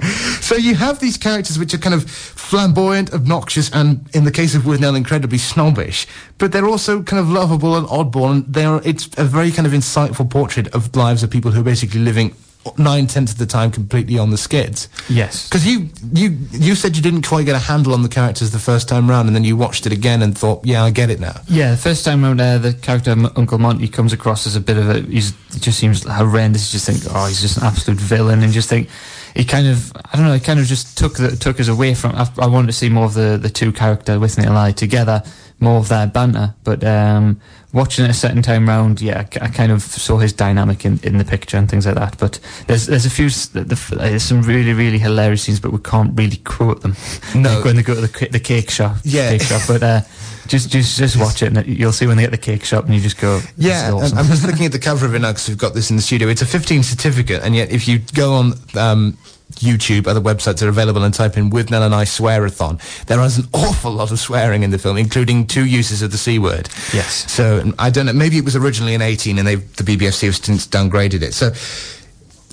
[0.40, 4.54] so you have these characters which are kind of flamboyant, obnoxious, and in the case
[4.54, 6.06] of Withnell, incredibly snobbish.
[6.38, 9.72] But they're also kind of lovable and oddball, and they're it's a very kind of
[9.72, 12.34] insightful portrait of lives of people who are basically living
[12.76, 14.88] nine tenths of the time completely on the skids.
[15.08, 15.48] Yes.
[15.48, 18.58] Because you, you, you said you didn't quite get a handle on the characters the
[18.58, 21.20] first time round, and then you watched it again and thought, yeah, I get it
[21.20, 21.40] now.
[21.48, 24.60] Yeah, the first time round, uh, the character M- Uncle Monty comes across as a
[24.60, 25.00] bit of a.
[25.00, 26.72] He's it just seems horrendous.
[26.72, 28.88] You just think, oh, he's just an absolute villain, and just think
[29.34, 31.94] he kind of, I don't know, he kind of just took the, took us away
[31.94, 32.14] from.
[32.14, 35.22] I, I wanted to see more of the the two character with and I together,
[35.60, 36.54] more of their banter.
[36.64, 37.40] But um,
[37.72, 41.18] watching it a second time round, yeah, I, kind of saw his dynamic in, in
[41.18, 42.18] the picture and things like that.
[42.18, 45.78] But there's there's a few the, the, there's some really really hilarious scenes, but we
[45.78, 46.96] can't really quote them.
[47.34, 47.54] No.
[47.54, 48.96] like when they go to the the cake shop.
[49.04, 49.30] Yeah.
[49.30, 49.62] cake shop.
[49.68, 50.00] But uh,
[50.48, 52.94] just just just watch it, and you'll see when they get the cake shop, and
[52.94, 54.18] you just go, Yeah, awesome.
[54.18, 55.96] I'm, I'm just looking at the cover of it now because we've got this in
[55.96, 56.28] the studio.
[56.28, 59.16] It's a 15 certificate, and yet if you go on um,
[59.56, 63.48] YouTube, other websites are available, and type in "Withnell and I Swearathon," there is an
[63.52, 66.68] awful lot of swearing in the film, including two uses of the c word.
[66.92, 67.30] Yes.
[67.30, 68.12] So I don't know.
[68.12, 71.34] Maybe it was originally an 18, and they the BBFC have since downgraded it.
[71.34, 71.52] So.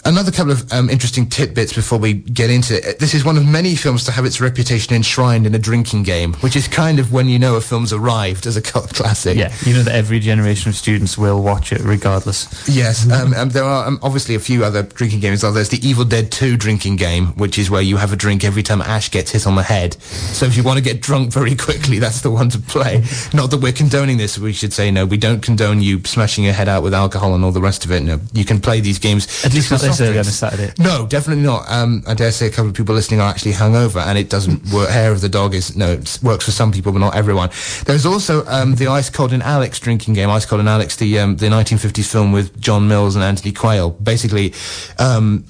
[0.07, 2.97] Another couple of um, interesting tidbits before we get into it.
[2.97, 6.33] This is one of many films to have its reputation enshrined in a drinking game,
[6.35, 9.35] which is kind of when you know a film's arrived as a cult classic.
[9.35, 12.69] yeah, you know that every generation of students will watch it regardless.
[12.69, 15.41] Yes, um, um, there are um, obviously a few other drinking games.
[15.41, 18.63] There's the Evil Dead 2 drinking game, which is where you have a drink every
[18.63, 20.01] time Ash gets hit on the head.
[20.01, 23.03] So if you want to get drunk very quickly, that's the one to play.
[23.33, 24.39] Not that we're condoning this.
[24.39, 25.05] We should say no.
[25.05, 27.91] We don't condone you smashing your head out with alcohol and all the rest of
[27.91, 28.03] it.
[28.03, 29.43] No, you can play these games.
[29.43, 30.25] At least not this early on a.
[30.25, 30.73] Saturday.
[30.77, 31.69] No, definitely not.
[31.69, 34.65] Um, I dare say a couple of people listening are actually hungover, and it doesn't
[34.73, 34.89] work.
[34.89, 37.49] Hair of the dog is no, it works for some people, but not everyone.
[37.85, 40.29] There's also um, the Ice Cold in Alex drinking game.
[40.29, 43.91] Ice Cold in Alex, the um, the 1950s film with John Mills and Anthony Quayle.
[43.91, 44.53] Basically.
[44.99, 45.45] Um,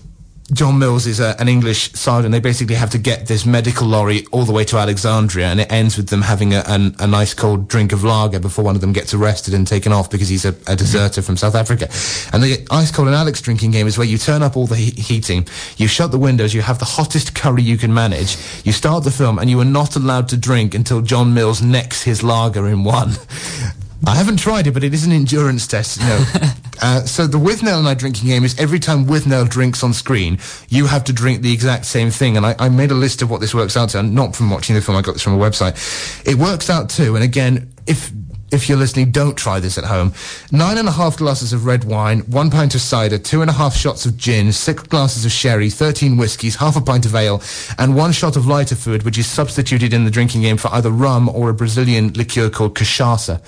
[0.53, 2.31] John Mills is a, an English sergeant.
[2.31, 5.69] They basically have to get this medical lorry all the way to Alexandria, and it
[5.69, 8.79] ends with them having a, an, a nice cold drink of lager before one of
[8.79, 11.89] them gets arrested and taken off because he's a, a deserter from South Africa.
[12.31, 14.77] And the ice cold in Alex drinking game is where you turn up all the
[14.77, 18.71] he- heating, you shut the windows, you have the hottest curry you can manage, you
[18.71, 22.23] start the film, and you are not allowed to drink until John Mills necks his
[22.23, 23.11] lager in one.
[24.05, 25.99] I haven't tried it, but it is an endurance test.
[25.99, 26.23] No.
[26.81, 30.39] uh, so the Withnail and I drinking game is every time Withnail drinks on screen,
[30.69, 32.37] you have to drink the exact same thing.
[32.37, 34.49] And I, I made a list of what this works out to, and not from
[34.49, 34.97] watching the film.
[34.97, 36.25] I got this from a website.
[36.27, 38.11] It works out to, and again, if
[38.51, 40.13] if you're listening, don't try this at home.
[40.51, 43.53] Nine and a half glasses of red wine, one pint of cider, two and a
[43.53, 47.41] half shots of gin, six glasses of sherry, 13 whiskies, half a pint of ale,
[47.77, 50.89] and one shot of lighter fluid, which is substituted in the drinking game for either
[50.89, 53.41] rum or a Brazilian liqueur called cachaça.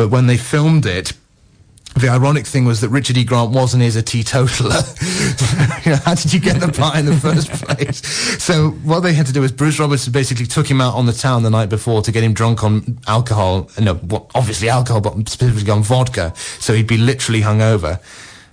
[0.00, 1.12] But when they filmed it,
[1.96, 3.24] the ironic thing was that Richard E.
[3.24, 4.70] Grant was and is a teetotaler.
[5.84, 7.98] you know, how did you get the part in the first place?
[8.42, 11.12] So what they had to do was Bruce Roberts basically took him out on the
[11.12, 13.68] town the night before to get him drunk on alcohol.
[13.78, 16.32] No, well, obviously alcohol, but specifically on vodka.
[16.60, 18.00] So he'd be literally hungover.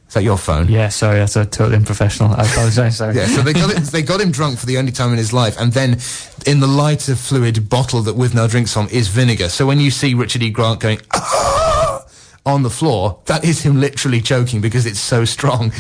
[0.08, 0.70] Is that your phone?
[0.70, 2.32] Yeah, sorry, that's a totally unprofessional.
[2.32, 2.98] I apologise.
[2.98, 3.16] Sorry.
[3.16, 5.34] Yeah, so they got, it, they got him drunk for the only time in his
[5.34, 5.98] life, and then
[6.46, 9.50] in the lighter fluid bottle that Withnail drinks from is vinegar.
[9.50, 10.50] So when you see Richard E.
[10.50, 12.06] Grant going "Ah!"
[12.46, 15.74] on the floor, that is him literally choking because it's so strong.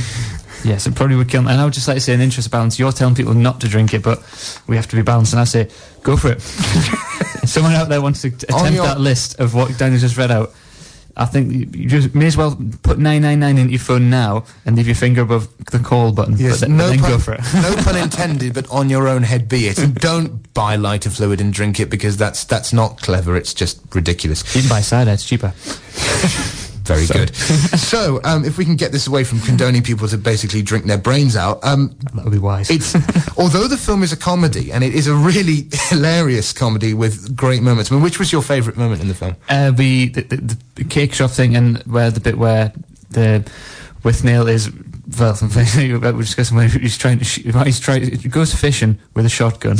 [0.66, 1.48] Yes, it probably would kill Him.
[1.48, 3.34] And I would just like to say, in the interest of balance, you're telling people
[3.36, 4.20] not to drink it, but
[4.68, 5.32] we have to be balanced.
[5.32, 5.70] And I say,
[6.02, 6.42] go for it.
[7.48, 10.52] Someone out there wants to attempt your- that list of what Daniel just read out.
[11.20, 14.86] I think you just may as well put 999 into your phone now and leave
[14.86, 16.36] your finger above the call button.
[16.38, 17.42] Yes, but no then pun, go for it.
[17.56, 19.80] no pun intended, but on your own head be it.
[19.80, 23.36] And don't buy lighter fluid and drink it because that's that's not clever.
[23.36, 24.56] It's just ridiculous.
[24.56, 25.54] You can buy cider, it's cheaper.
[26.88, 27.36] Very good.
[27.36, 30.98] so, um, if we can get this away from condoning people to basically drink their
[30.98, 32.70] brains out, um, That would be wise.
[32.70, 32.96] it's
[33.38, 37.62] although the film is a comedy and it is a really hilarious comedy with great
[37.62, 37.92] moments.
[37.92, 39.36] I mean, which was your favourite moment in the film?
[39.50, 42.72] Uh, the, the, the, the cake shop thing and where the bit where
[43.12, 43.50] the
[44.04, 44.72] with Neil is
[45.20, 49.30] well, we're discussing where he's trying to sh- he's trying he goes fishing with a
[49.30, 49.78] shotgun.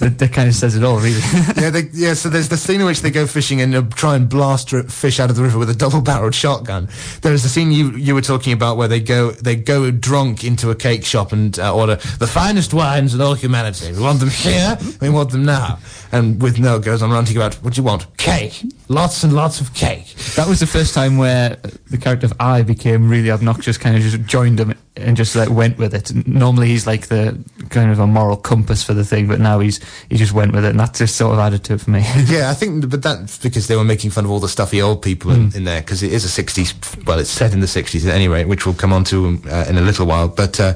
[0.00, 1.20] That, that kind of says it all, really.
[1.56, 2.14] yeah, they, yeah.
[2.14, 5.20] So there's the scene in which they go fishing and uh, try and blast fish
[5.20, 6.88] out of the river with a double-barreled shotgun.
[7.20, 10.70] There's the scene you you were talking about where they go they go drunk into
[10.70, 13.92] a cake shop and uh, order the finest wines in all humanity.
[13.92, 14.78] We want them here.
[15.00, 15.78] We want them now.
[16.12, 18.16] And with no goes on ranting about what do you want?
[18.16, 18.62] Cake.
[18.88, 20.14] Lots and lots of cake.
[20.34, 21.56] that was the first time where
[21.90, 23.76] the character of I became really obnoxious.
[23.76, 26.26] Kind of just joined him and just like went with it.
[26.26, 27.38] Normally he's like the
[27.70, 30.64] kind of a moral compass for the thing, but now he's he just went with
[30.64, 32.04] it, and that just sort of added to it for me.
[32.30, 35.02] Yeah, I think, but that's because they were making fun of all the stuffy old
[35.02, 38.06] people in, in there, because it is a 60s, well, it's set in the 60s
[38.06, 40.28] at any rate, which we'll come on to uh, in a little while.
[40.28, 40.74] But, uh,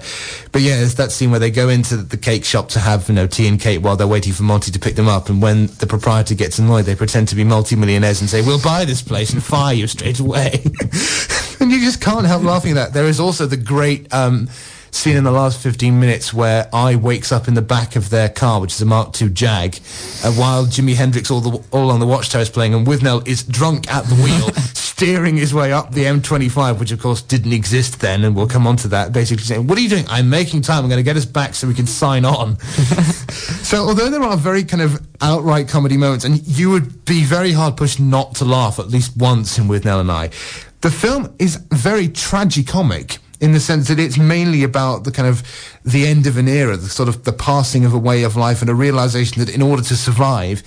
[0.50, 3.14] but yeah, it's that scene where they go into the cake shop to have, you
[3.14, 5.28] know, tea and cake while they're waiting for Monty to pick them up.
[5.28, 8.84] And when the proprietor gets annoyed, they pretend to be multimillionaires and say, we'll buy
[8.84, 10.62] this place and fire you straight away.
[11.94, 12.92] just can't help laughing at that.
[12.92, 14.48] There is also the great, um,
[14.90, 18.28] scene in the last 15 minutes where I wakes up in the back of their
[18.28, 19.76] car, which is a Mark II Jag,
[20.22, 23.42] uh, while Jimi Hendrix all, the, all on the watchtower is playing, and Withnell is
[23.42, 28.00] drunk at the wheel, steering his way up the M25, which of course didn't exist
[28.00, 30.04] then, and we'll come on to that, basically saying, what are you doing?
[30.08, 32.58] I'm making time, I'm going to get us back so we can sign on.
[32.60, 37.50] so although there are very kind of outright comedy moments, and you would be very
[37.50, 40.30] hard pushed not to laugh at least once in Withnell and I,
[40.84, 45.42] the film is very tragicomic in the sense that it's mainly about the kind of
[45.82, 48.60] the end of an era, the sort of the passing of a way of life
[48.60, 50.62] and a realization that in order to survive,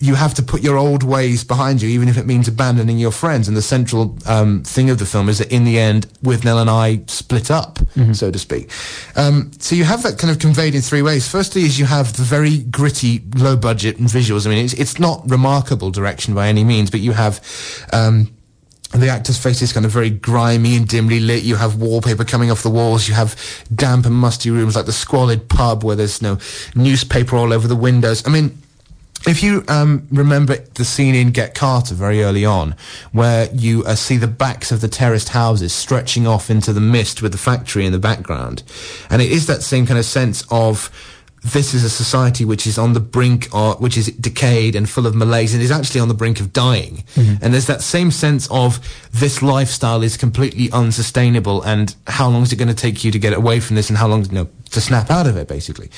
[0.00, 3.12] you have to put your old ways behind you, even if it means abandoning your
[3.12, 3.46] friends.
[3.46, 6.68] And the central um, thing of the film is that in the end, Withnell and
[6.68, 7.78] I split up,
[8.14, 8.72] so to speak.
[9.14, 11.28] Um, so you have that kind of conveyed in three ways.
[11.28, 14.48] Firstly, is you have the very gritty, low budget visuals.
[14.48, 17.40] I mean, it's, it's not remarkable direction by any means, but you have.
[17.92, 18.34] Um,
[18.92, 21.42] the actor's face is kind of very grimy and dimly lit.
[21.42, 23.06] You have wallpaper coming off the walls.
[23.06, 23.36] You have
[23.74, 26.38] damp and musty rooms like the squalid pub where there's no
[26.74, 28.26] newspaper all over the windows.
[28.26, 28.56] I mean,
[29.26, 32.76] if you um, remember the scene in Get Carter very early on,
[33.12, 37.20] where you uh, see the backs of the terraced houses stretching off into the mist
[37.20, 38.62] with the factory in the background,
[39.10, 40.90] and it is that same kind of sense of
[41.42, 45.06] this is a society which is on the brink of, which is decayed and full
[45.06, 47.04] of malaise and is actually on the brink of dying.
[47.42, 48.80] And there's that same sense of
[49.12, 53.18] this lifestyle is completely unsustainable and how long is it going to take you to
[53.18, 55.90] get away from this and how long, you know, to snap out of it, basically.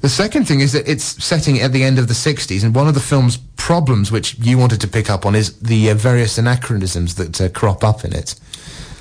[0.00, 2.88] The second thing is that it's setting at the end of the 60s and one
[2.88, 6.38] of the film's problems, which you wanted to pick up on, is the uh, various
[6.38, 8.34] anachronisms that uh, crop up in it.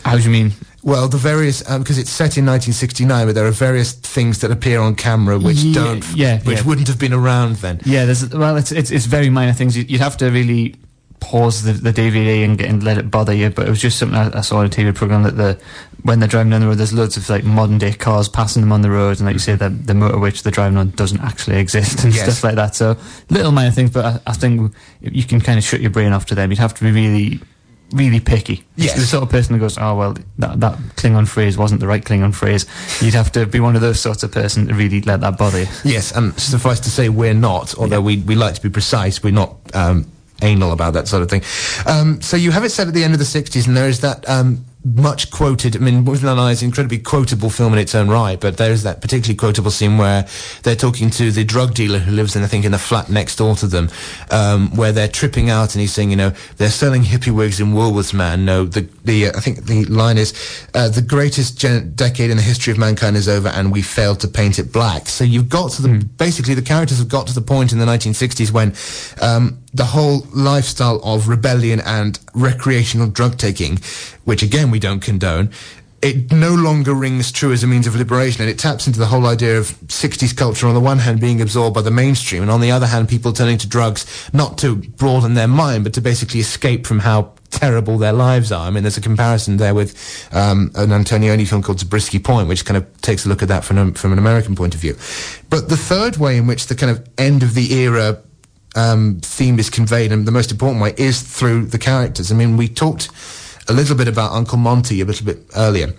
[0.05, 0.53] How do you mean?
[0.83, 4.51] Well, the various um, because it's set in 1969, but there are various things that
[4.51, 6.63] appear on camera which Ye- don't, yeah, which yeah.
[6.65, 7.81] wouldn't have been around then.
[7.83, 9.75] Yeah, there's well, it's it's, it's very minor things.
[9.75, 10.75] You- You'd have to really
[11.19, 13.49] pause the, the DVD and get and let it bother you.
[13.49, 15.59] But it was just something I, I saw on a TV program that the
[16.03, 18.71] when they're driving down the road, there's loads of like modern day cars passing them
[18.71, 21.21] on the road, and like you say, the the motor which they're driving on doesn't
[21.21, 22.23] actually exist and Yes.
[22.23, 22.75] stuff like that.
[22.75, 22.95] So
[23.29, 26.27] little minor things, but I, I think you can kind of shut your brain off
[26.27, 26.51] to them.
[26.51, 27.39] You'd have to be really.
[27.91, 28.65] Really picky.
[28.75, 28.95] Yes.
[28.95, 32.03] The sort of person who goes, oh well, that that Klingon phrase wasn't the right
[32.03, 32.65] Klingon phrase.
[33.01, 35.61] You'd have to be one of those sorts of person to really let that bother
[35.61, 35.67] you.
[35.85, 37.75] Yes, and suffice to say, we're not.
[37.77, 40.05] Although we, we like to be precise, we're not um,
[40.41, 41.43] anal about that sort of thing.
[41.85, 44.01] Um, so you have it set at the end of the '60s, and there is
[44.01, 45.75] that um, much quoted.
[45.75, 48.71] I mean, and I is an incredibly quotable film in its own right, but there
[48.71, 50.27] is that particularly quotable scene where
[50.63, 53.37] they're talking to the drug dealer who lives in, I think, in the flat next
[53.37, 53.89] door to them,
[54.31, 57.73] um, where they're tripping out, and he's saying, you know, they're selling hippie wigs in
[57.73, 58.45] Woolworths, man.
[58.45, 60.33] No, the the uh, I think the line is
[60.73, 64.19] uh, the greatest gen- decade in the history of mankind is over, and we failed
[64.21, 65.07] to paint it black.
[65.07, 67.85] So you've got to the basically the characters have got to the point in the
[67.85, 68.73] 1960s when
[69.21, 73.77] um, the whole lifestyle of rebellion and recreational drug taking,
[74.25, 75.51] which again we don't condone.
[75.99, 79.07] It no longer rings true as a means of liberation, and it taps into the
[79.07, 82.51] whole idea of 60s culture on the one hand being absorbed by the mainstream, and
[82.51, 86.01] on the other hand, people turning to drugs not to broaden their mind, but to
[86.01, 88.67] basically escape from how terrible their lives are.
[88.67, 92.63] I mean, there's a comparison there with um, an Antonioni film called Zabriskie Point, which
[92.63, 94.95] kind of takes a look at that from, an- from an American point of view.
[95.49, 98.21] But the third way in which the kind of end of the era
[98.77, 102.31] um, theme is conveyed, and the most important way, is through the characters.
[102.31, 103.09] I mean, we talked
[103.67, 105.93] a little bit about Uncle Monty a little bit earlier.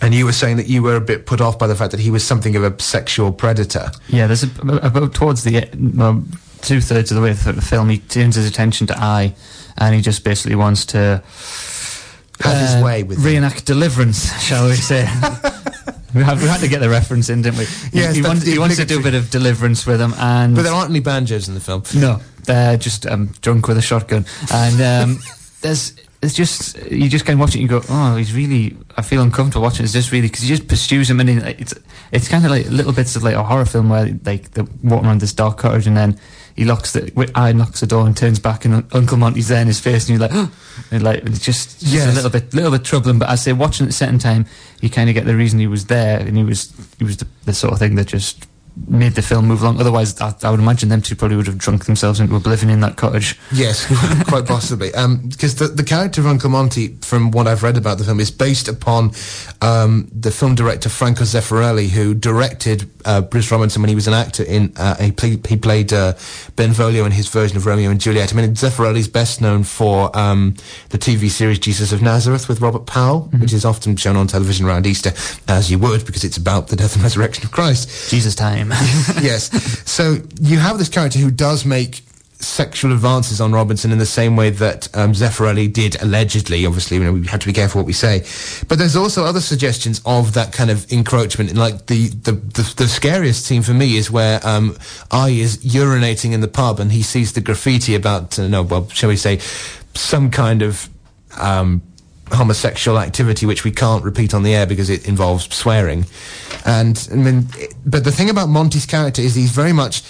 [0.00, 2.00] And you were saying that you were a bit put off by the fact that
[2.00, 3.92] he was something of a sexual predator.
[4.08, 4.48] Yeah, there's a,
[4.82, 6.24] about towards the well,
[6.60, 9.32] two thirds of the way through the film, he turns his attention to I,
[9.78, 11.22] and he just basically wants to
[12.40, 13.24] Have his uh, way with him.
[13.24, 15.06] reenact deliverance, shall we say?
[16.14, 17.64] we, have, we had to get the reference in, didn't we?
[17.64, 20.14] He- Yes, he, that's wants, he wants to do a bit of deliverance with him,
[20.18, 21.82] and But there aren't any banjos in the film.
[21.96, 25.18] no, they're just um, drunk with a shotgun, and um,
[25.60, 25.94] there's.
[26.22, 28.78] It's just you just kind of watch it and you go, oh, he's really.
[28.96, 29.84] I feel uncomfortable watching.
[29.84, 30.26] Is this really?
[30.28, 31.74] Because he just pursues him, and he, it's
[32.12, 35.06] it's kind of like little bits of like a horror film where like they're walking
[35.06, 36.18] around this dark cottage, and then
[36.56, 39.60] he locks the eye knocks the door and turns back, and Un- Uncle Monty's there
[39.60, 40.50] in his face, and you're like, oh,
[40.90, 42.12] and like it's just, just Yes.
[42.12, 43.18] a little bit little bit troubling.
[43.18, 44.46] But I say watching it at the second time,
[44.80, 47.26] you kind of get the reason he was there, and he was he was the,
[47.44, 48.46] the sort of thing that just
[48.88, 49.80] made the film move along.
[49.80, 52.80] Otherwise, I, I would imagine them two probably would have drunk themselves into oblivion in
[52.80, 53.38] that cottage.
[53.52, 53.86] Yes,
[54.28, 54.90] quite possibly.
[54.90, 58.30] Because the, the character of Uncle Monty, from what I've read about the film, is
[58.30, 59.12] based upon
[59.60, 64.14] um, the film director Franco Zeffirelli, who directed uh, Bruce Robinson when he was an
[64.14, 64.72] actor in.
[64.76, 66.14] Uh, he, play, he played uh,
[66.56, 68.32] Benvolio in his version of Romeo and Juliet.
[68.32, 70.54] I mean, Zeffirelli's best known for um,
[70.90, 74.66] the TV series Jesus of Nazareth with Robert Powell, which is often shown on television
[74.66, 75.12] around Easter,
[75.48, 78.63] as you would, because it's about the death and resurrection of Christ Jesus time.
[79.22, 79.50] yes.
[79.90, 82.02] So you have this character who does make
[82.44, 86.66] sexual advances on Robinson in the same way that um, Zeffirelli did allegedly.
[86.66, 88.24] Obviously, you know, we have to be careful what we say.
[88.68, 91.50] But there's also other suggestions of that kind of encroachment.
[91.50, 94.76] And like the, the, the, the scariest scene for me is where um,
[95.10, 98.88] I is urinating in the pub and he sees the graffiti about, uh, no, well,
[98.88, 99.38] shall we say,
[99.94, 100.88] some kind of
[101.38, 101.82] um,
[102.32, 106.06] homosexual activity which we can't repeat on the air because it involves swearing.
[106.64, 107.46] And I mean,
[107.84, 110.02] but the thing about Monty's character is he's very much.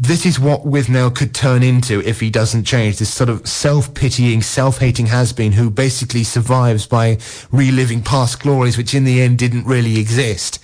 [0.00, 2.98] This is what Withnell could turn into if he doesn't change.
[2.98, 7.18] This sort of self-pitying, self-hating has-been who basically survives by
[7.50, 10.60] reliving past glories, which in the end didn't really exist.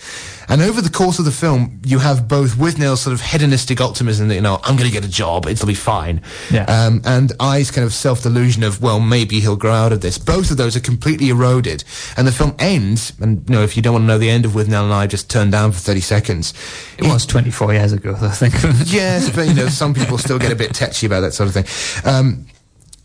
[0.48, 4.28] And over the course of the film, you have both Withnell's sort of hedonistic optimism
[4.28, 6.22] that, you know, I'm going to get a job, it'll be fine.
[6.50, 6.64] Yeah.
[6.64, 10.18] Um, and I's kind of self-delusion of, well, maybe he'll grow out of this.
[10.18, 11.84] Both of those are completely eroded.
[12.16, 14.44] And the film ends, and, you know, if you don't want to know the end
[14.44, 16.54] of Withnell and I, just turn down for 30 seconds.
[16.98, 18.54] it was 24 years ago, I think.
[18.86, 21.54] Yes, but, you know, some people still get a bit tetchy about that sort of
[21.54, 22.04] thing.
[22.04, 22.46] Um,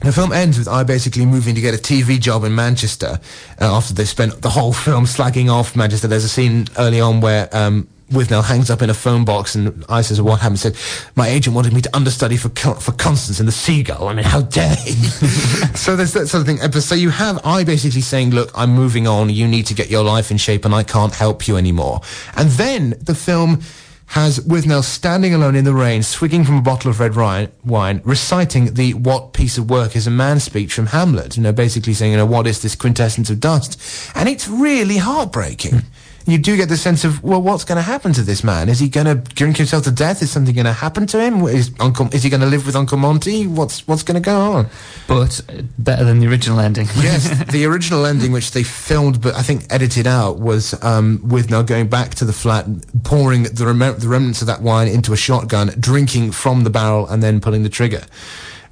[0.01, 3.19] the film ends with I basically moving to get a TV job in Manchester
[3.59, 6.07] uh, after they spent the whole film slagging off Manchester.
[6.07, 9.85] There's a scene early on where um, Withnell hangs up in a phone box and
[9.89, 10.59] I says, what happened?
[10.59, 14.07] He said, my agent wanted me to understudy for for Constance in The Seagull.
[14.07, 14.93] I mean, how dare he?
[15.75, 16.71] so there's that sort of thing.
[16.81, 19.29] So you have I basically saying, look, I'm moving on.
[19.29, 22.01] You need to get your life in shape and I can't help you anymore.
[22.38, 23.62] And then the film
[24.10, 28.74] has Withnell standing alone in the rain, swigging from a bottle of red wine, reciting
[28.74, 31.38] the "What piece of work is a man?" speech from Hamlet.
[31.38, 33.80] You know, basically saying, "You know, what is this quintessence of dust?"
[34.15, 35.84] And it's really heartbreaking.
[36.25, 38.69] You do get the sense of, well, what's going to happen to this man?
[38.69, 40.21] Is he going to drink himself to death?
[40.21, 41.43] Is something going to happen to him?
[41.43, 42.13] Is Uncle?
[42.13, 43.47] Is he going to live with Uncle Monty?
[43.47, 44.69] What's what's going to go on?
[45.08, 46.88] But uh, better than the original ending.
[46.97, 51.63] yes, the original ending, which they filmed but I think edited out, was um, Withnell
[51.63, 52.65] going back to the flat,
[53.03, 57.08] pouring the, rem- the remnants of that wine into a shotgun, drinking from the barrel,
[57.08, 58.03] and then pulling the trigger.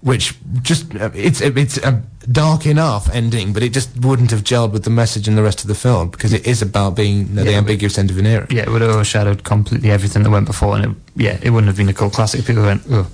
[0.01, 4.71] Which just uh, it's it's a dark enough ending, but it just wouldn't have gelled
[4.71, 7.33] with the message in the rest of the film because it is about being you
[7.33, 8.45] know, the Yeah, ambiguous end of an era.
[8.49, 11.67] Yeah, it would have overshadowed completely everything that went before, and it, yeah, it wouldn't
[11.67, 12.45] have been a cult classic.
[12.45, 13.07] People went, "Oh,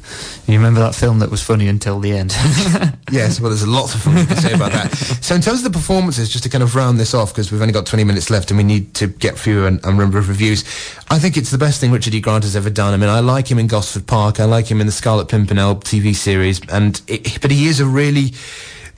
[0.47, 2.35] you remember that film that was funny until the end?"
[3.11, 4.91] Yes, well, there's lots of things you can say about that.
[5.21, 7.61] So, in terms of the performances, just to kind of round this off, because we've
[7.61, 10.29] only got 20 minutes left and we need to get through a, a number of
[10.29, 10.63] reviews,
[11.11, 12.19] I think it's the best thing Richard E.
[12.21, 12.91] Grant has ever done.
[12.91, 15.75] I mean, I like him in Gosford Park, I like him in the Scarlet Pimpernel
[15.75, 18.33] TV series, and it, but he is a really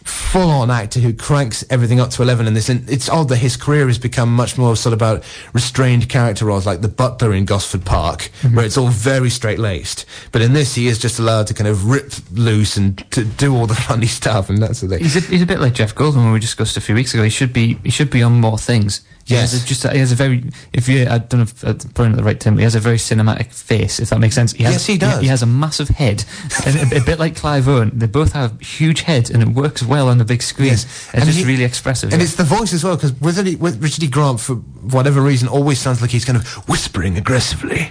[0.06, 3.58] full-on actor who cranks everything up to 11 in this and it's odd that his
[3.58, 7.46] career has become much more sort of about restrained character roles like the butler in
[7.46, 8.56] Gosford Park mm-hmm.
[8.56, 11.90] where it's all very straight-laced but in this he is just allowed to kind of
[11.90, 15.16] rip loose and to do all the funny stuff and that sort of thing he's
[15.16, 17.24] a, he's a bit like Jeff Goldblum, when we discussed a few weeks ago.
[17.24, 19.02] He should be he should be on more things.
[19.26, 19.54] He Yes.
[19.54, 21.78] has a, just a, he has a very if you I don't know if I'm
[21.96, 22.58] putting it the right term.
[22.58, 24.54] He has a very cinematic face, if that makes sense.
[24.54, 25.20] He has, Yes, he does.
[25.22, 26.24] He, has a massive head,
[26.66, 27.92] and a, a bit like Clive Owen.
[27.98, 30.68] They both have huge heads, and it works well on the big screen.
[30.70, 30.84] Yes.
[30.86, 32.14] It's And just he- really expressive.
[32.14, 32.26] And yeah.
[32.26, 34.08] it's the voice as well, because with Richard E.
[34.08, 37.90] Grant, for whatever reason, always sounds like he's kind of whispering aggressively.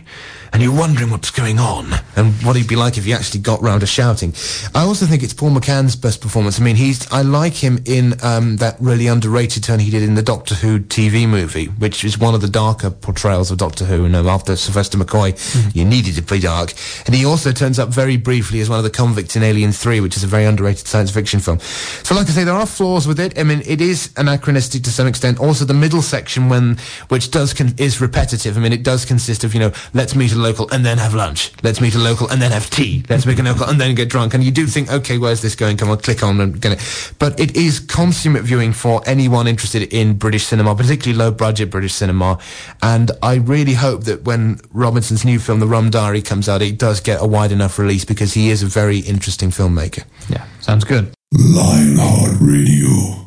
[0.55, 3.61] And you're wondering what's going on and what he'd be like if he actually got
[3.61, 4.33] round to shouting.
[4.73, 6.61] I also think it's Paul McGann's best performance.
[6.61, 10.15] I mean, he's I like him in um, that really underrated turn he did in
[10.15, 14.05] the Doctor Who TV movie, which is one of the darker portrayals of Doctor Who.
[14.05, 16.73] You know, after Sylvester McCoy, you needed to be dark.
[17.07, 19.99] And he also turns up very briefly as one of the convicts in Alien 3,
[19.99, 21.59] which is a very underrated science fiction film.
[21.59, 23.37] So, like I say, there are flaws with it.
[23.37, 25.41] I mean, it is anachronistic to some extent.
[25.41, 26.77] Also, the middle section, when
[27.09, 28.57] which does con- is repetitive.
[28.57, 31.15] I mean, it does consist of you know, let's meet a local and then have
[31.15, 31.53] lunch.
[31.63, 33.03] Let's meet a local and then have tea.
[33.09, 34.35] Let's meet a local and then get drunk.
[34.35, 35.77] And you do think, okay, where's this going?
[35.77, 37.15] Come on, click on and get it.
[37.19, 41.95] But it is consummate viewing for anyone interested in British cinema, particularly low budget British
[41.95, 42.39] cinema.
[42.83, 46.79] And I really hope that when Robinson's new film, The Rum Diary, comes out, it
[46.79, 50.05] does get a wide enough release because he is a very interesting filmmaker.
[50.29, 51.13] yeah, sounds good.
[51.33, 53.25] Lionheart Radio.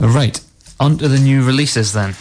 [0.00, 0.40] Right,
[0.78, 2.14] on to the new releases then.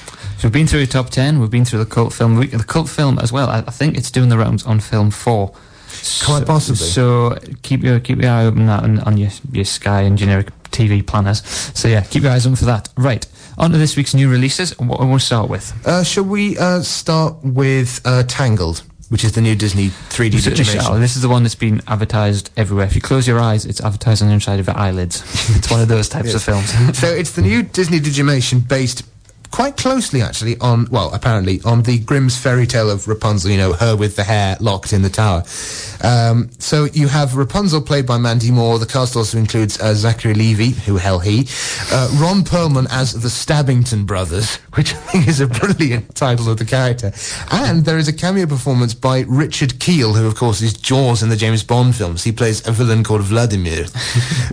[0.46, 2.64] So we've been through the top 10, we've been through the cult film week, the
[2.64, 3.50] cult film as well.
[3.50, 5.48] I, I think it's doing the rounds on film 4.
[5.48, 6.86] Quite So- possibly.
[6.86, 11.04] So keep your keep your eye open on, on your your Sky and generic TV
[11.04, 11.42] planners.
[11.74, 12.90] So yeah, keep your eyes open for that.
[12.96, 13.26] Right,
[13.58, 14.78] on to this week's new releases.
[14.78, 15.74] What we'll start with.
[15.84, 20.42] Uh, shall we uh, start with uh, Tangled, which is the new Disney 3D We
[20.42, 22.86] certainly This is the one that's been advertised everywhere.
[22.86, 25.24] If you close your eyes, it's advertised on the inside of your eyelids.
[25.58, 26.70] it's one of those types of films.
[26.96, 29.02] so it's the new Disney Digimation based
[29.52, 33.74] quite closely actually on well apparently on the Grimm's fairy tale of Rapunzel you know
[33.74, 35.44] her with the hair locked in the tower.
[36.04, 38.80] Um, so you have Rapunzel played by Mandy Moore.
[38.80, 41.48] The cast also includes uh, Zachary Levi who hell he
[41.92, 46.58] uh, Ron Perlman as the Stabbington brothers which I think is a brilliant title of
[46.58, 47.12] the character.
[47.52, 51.30] And there is a cameo performance by Richard Kiel who of course is Jaws in
[51.30, 52.24] the James Bond films.
[52.24, 53.86] He plays a villain called Vladimir.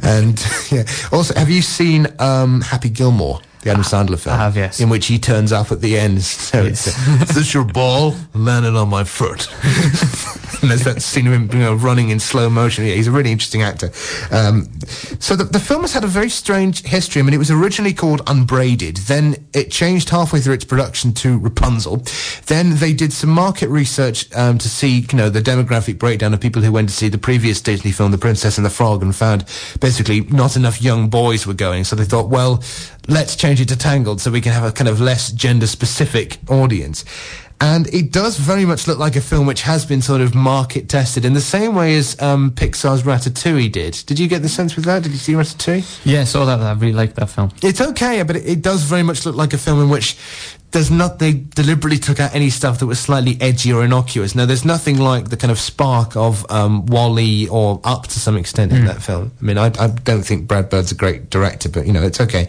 [0.02, 4.34] And yeah also have you seen um, Happy Gilmore the Adam Sandler film.
[4.34, 4.80] I have, yes.
[4.80, 6.22] In which he turns up at the end.
[6.52, 8.14] So it's, uh, is this your ball?
[8.34, 9.48] Landed on my foot.
[10.62, 12.84] and there's that scene of him you know, running in slow motion.
[12.84, 13.86] Yeah, he's a really interesting actor.
[14.30, 14.68] Um,
[15.18, 17.20] so the, the film has had a very strange history.
[17.20, 18.98] I mean, it was originally called Unbraided.
[18.98, 22.02] Then it changed halfway through its production to Rapunzel.
[22.46, 26.40] Then they did some market research um, to see, you know, the demographic breakdown of
[26.40, 29.14] people who went to see the previous Disney film, The Princess and the Frog, and
[29.14, 29.44] found
[29.80, 31.84] basically not enough young boys were going.
[31.84, 32.62] So they thought, well,
[33.08, 36.38] let's change it to Tangled so we can have a kind of less gender specific
[36.48, 37.04] audience.
[37.62, 40.88] And it does very much look like a film which has been sort of market
[40.88, 44.02] tested in the same way as um, Pixar's Ratatouille did.
[44.04, 45.04] Did you get the sense with that?
[45.04, 46.04] Did you see Ratatouille?
[46.04, 46.58] yeah, saw that.
[46.58, 47.52] I really liked that film.
[47.62, 50.16] It's okay, but it, it does very much look like a film in which
[50.72, 54.34] there's not they deliberately took out any stuff that was slightly edgy or innocuous.
[54.34, 58.36] Now, there's nothing like the kind of spark of um, WALL-E or Up to some
[58.36, 59.30] extent in that film.
[59.40, 62.20] I mean, I, I don't think Brad Bird's a great director, but you know, it's
[62.20, 62.48] okay.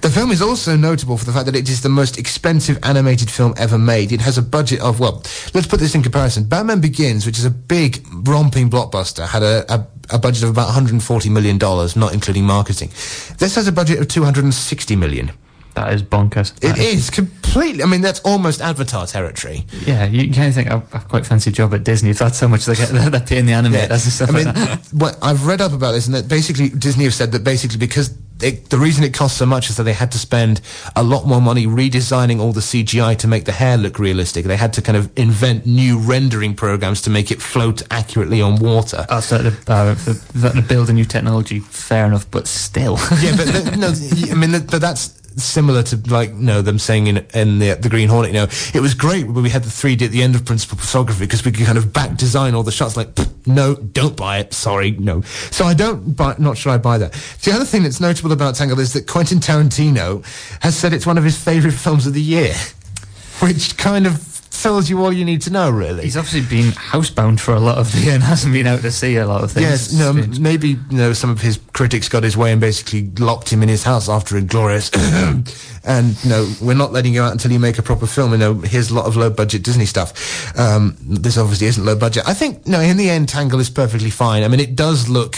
[0.00, 3.30] The film is also notable for the fact that it is the most expensive animated
[3.30, 4.12] film ever made.
[4.12, 5.22] It has a budget of, well,
[5.52, 6.44] let's put this in comparison.
[6.44, 10.68] Batman Begins, which is a big, romping blockbuster, had a, a, a budget of about
[10.68, 12.88] $140 million, not including marketing.
[13.36, 15.32] This has a budget of $260 million.
[15.74, 16.56] That is bonkers.
[16.62, 19.66] It is That is completely, I mean, that's almost Avatar territory.
[19.86, 22.48] Yeah, you, kind of think I have quite fancy job at Disney if that's how
[22.48, 24.88] much they get they're paying the animators and stuff I mean, like that.
[24.92, 28.16] what I've read up about this, and that basically Disney have said that basically because
[28.42, 30.60] it, the reason it cost so much is that they had to spend
[30.96, 34.46] a lot more money redesigning all the CGI to make the hair look realistic.
[34.46, 38.56] They had to kind of invent new rendering programs to make it float accurately on
[38.56, 39.06] water.
[39.08, 42.96] Oh, so to, uh, for to build a new technology, fair enough, but still.
[43.20, 47.06] yeah, but the, no, I mean, but that's similar to like you know them saying
[47.06, 48.32] in in the the Green Hornet.
[48.32, 50.78] You know, it was great when we had the 3D at the end of principal
[50.78, 52.96] photography because we could kind of back design all the shots.
[52.96, 53.08] Like,
[53.46, 54.52] no, don't buy it.
[54.52, 55.22] Sorry, no.
[55.50, 56.34] So I don't buy.
[56.38, 57.12] Not sure I buy that.
[57.42, 60.24] The other thing that's notable about Tangled is that Quentin Tarantino
[60.62, 62.54] has said it's one of his favorite films of the year,
[63.40, 64.29] which kind of
[64.62, 66.04] tells you all you need to know, really.
[66.04, 68.90] He's obviously been housebound for a lot of the year and hasn't been out to
[68.90, 69.66] see a lot of things.
[69.66, 70.40] Yes, no, Strange.
[70.40, 73.68] maybe you know some of his critics got his way and basically locked him in
[73.68, 74.90] his house after Inglourious.
[75.84, 78.32] and you know, we're not letting you out until you make a proper film.
[78.32, 80.58] You know, here's a lot of low budget Disney stuff.
[80.58, 82.26] Um, this obviously isn't low budget.
[82.26, 84.42] I think no, in the end, Tangle is perfectly fine.
[84.42, 85.36] I mean, it does look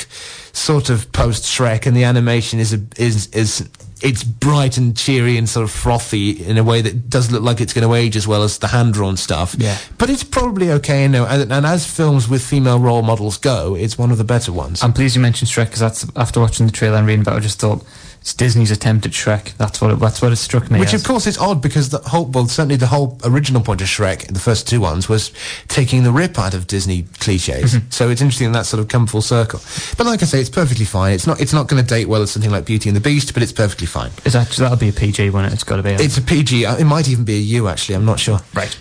[0.52, 3.68] sort of post Shrek, and the animation is a, is is
[4.03, 7.61] it's bright and cheery and sort of frothy in a way that does look like
[7.61, 9.55] it's going to age as well as the hand drawn stuff.
[9.59, 9.78] Yeah.
[9.98, 11.07] But it's probably okay.
[11.09, 14.53] Know, and, and as films with female role models go, it's one of the better
[14.53, 14.82] ones.
[14.82, 17.38] I'm pleased you mentioned Shrek because that's after watching the trailer and reading about it,
[17.38, 17.84] I just thought
[18.22, 19.56] it's Disney's attempt at Shrek.
[19.56, 20.78] That's what it, that's what it struck me.
[20.78, 21.00] Which as.
[21.00, 24.32] of course is odd because the whole, well, certainly the whole original point of Shrek,
[24.32, 25.32] the first two ones, was
[25.66, 27.78] taking the rip out of Disney cliches.
[27.90, 29.60] So it's interesting that that's sort of come full circle.
[29.98, 31.14] But like I say, it's perfectly fine.
[31.14, 33.34] It's not, it's not going to date well as something like Beauty and the Beast,
[33.34, 34.12] but it's perfectly fine.
[34.24, 35.44] Is that, that'll be a PG one.
[35.46, 35.90] It's got to be.
[35.90, 36.62] It's a PG.
[36.62, 37.96] It might even be a U actually.
[37.96, 38.38] I'm not sure.
[38.54, 38.78] right.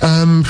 [0.00, 0.46] Um,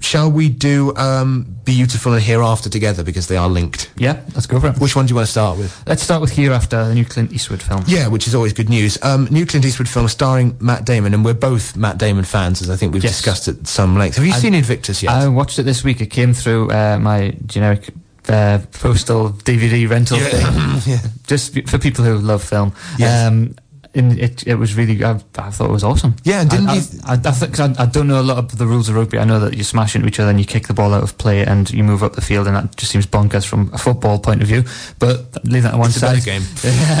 [0.00, 3.90] shall we do um, Biutiful and Hereafter together because they are linked?
[3.96, 4.78] Yeah, let's go for it.
[4.78, 5.82] Which one do you want to start with?
[5.86, 7.84] Let's start with Hereafter, the new Clint Eastwood film.
[7.86, 8.98] Yeah, which is always good news.
[9.02, 12.70] Um, new Clint Eastwood film starring Matt Damon, and we're both Matt Damon fans, as
[12.70, 13.12] I think we've Yes.
[13.18, 14.16] discussed at some length.
[14.16, 15.12] Have you seen Invictus yet?
[15.12, 16.00] I watched it this week.
[16.00, 17.90] It came through uh, my generic
[18.28, 20.82] uh, postal DVD rental thing.
[20.92, 20.98] yeah.
[21.26, 22.72] Just for people who love film.
[22.98, 23.26] Yes.
[23.28, 23.56] Um,
[23.94, 26.14] and it, it was really, I, I thought it was awesome.
[26.24, 28.56] Yeah, and didn't I, you I, I, I, I, I don't know a lot of
[28.58, 29.18] the rules of rugby.
[29.18, 31.18] I know that you smash into each other and you kick the ball out of
[31.18, 34.18] play and you move up the field, and that just seems bonkers from a football
[34.18, 34.64] point of view.
[34.98, 36.14] But leave that on one It's a side.
[36.24, 36.42] better game.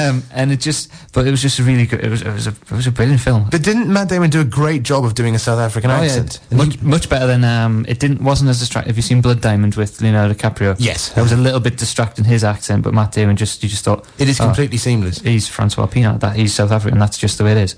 [0.00, 2.04] um, and it just, but it was just a really good.
[2.04, 3.46] It was, it was a, it was a brilliant film.
[3.50, 6.40] But didn't Matt Damon do a great job of doing a South African Oh, accent?
[6.50, 8.90] He- Much, much better than um, it didn't wasn't as distracting.
[8.90, 10.76] Have you seen Blood Diamond with Leonardo DiCaprio?
[10.78, 11.16] Yes.
[11.16, 14.06] it was a little bit distracting his accent, but Matt Damon just you just thought
[14.18, 15.20] it is oh, completely seamless.
[15.20, 16.79] he's Francois Pienaar, that he's South African.
[16.86, 17.76] And that's just the way it is.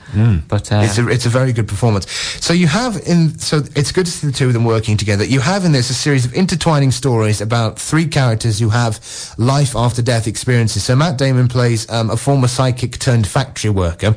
[0.49, 2.11] But uh, It's a, it's a very good performance.
[2.41, 5.25] So you have in so it's good to see the two of them working together.
[5.25, 9.01] You have in this a series of intertwining stories about three characters who have
[9.39, 10.85] life after death experiences.
[10.85, 14.15] So Matt Damon plays um, a former psychic turned factory worker.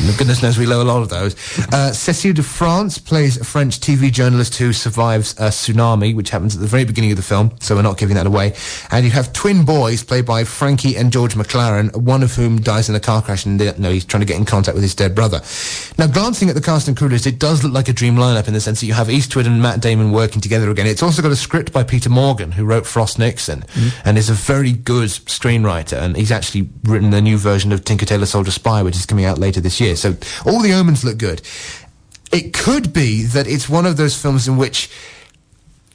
[0.00, 1.34] And goodness knows we know a lot of those.
[1.72, 6.54] Uh, Cécile de France plays a French TV journalist who survives a tsunami, which happens
[6.54, 7.52] at the very beginning of the film.
[7.60, 8.54] So we're not giving that away.
[8.90, 12.88] And you have twin boys played by Frankie and George McLaren, one of whom dies
[12.88, 14.94] in a car crash, and they, no, he's trying to get in contact with his
[14.94, 15.40] dead brother.
[15.98, 18.46] Now, glancing at the cast and crew list, it does look like a dream lineup
[18.46, 20.86] in the sense that you have Eastwood and Matt Damon working together again.
[20.86, 23.92] It's also got a script by Peter Morgan, who wrote Frost Nixon, mm.
[24.04, 26.00] and is a very good screenwriter.
[26.00, 29.24] And he's actually written the new version of Tinker Tailor Soldier Spy, which is coming
[29.24, 29.96] out later this year.
[29.96, 30.16] So
[30.46, 31.42] all the omens look good.
[32.30, 34.90] It could be that it's one of those films in which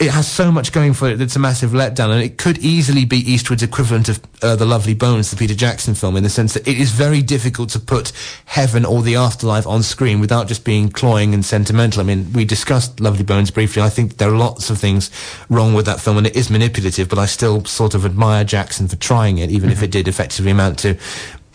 [0.04, 2.58] it has so much going for it that it's a massive letdown, and it could
[2.60, 6.30] easily be Eastwood's equivalent of uh, The Lovely Bones, the Peter Jackson film, in the
[6.30, 8.12] sense that it is very difficult to put
[8.46, 12.02] heaven or the afterlife on screen without just being cloying and sentimental.
[12.02, 13.82] I mean, we discussed Lovely Bones briefly.
[13.82, 15.10] I think there are lots of things
[15.50, 18.88] wrong with that film, and it is manipulative, but I still sort of admire Jackson
[18.88, 20.98] for trying it, even if it did effectively amount to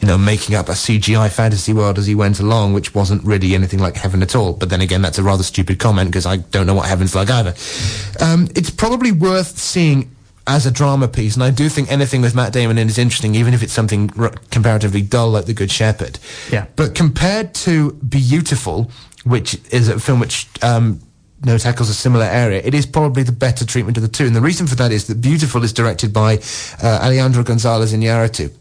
[0.00, 3.54] you know, making up a CGI fantasy world as he went along, which wasn't really
[3.54, 4.52] anything like heaven at all.
[4.52, 7.30] But then again, that's a rather stupid comment because I don't know what heaven's like
[7.30, 7.54] either.
[8.20, 10.10] Um, it's probably worth seeing
[10.46, 13.34] as a drama piece, and I do think anything with Matt Damon in is interesting,
[13.34, 16.18] even if it's something r- comparatively dull like The Good Shepherd.
[16.50, 16.66] Yeah.
[16.76, 18.90] But compared to Biutiful,
[19.24, 21.00] which is a film which um,
[21.44, 24.26] know, tackles a similar area, it is probably the better treatment of the two.
[24.26, 26.38] And the reason for that is that Biutiful is directed by
[26.82, 28.52] uh, Alejandro Gonzalez Iñárritu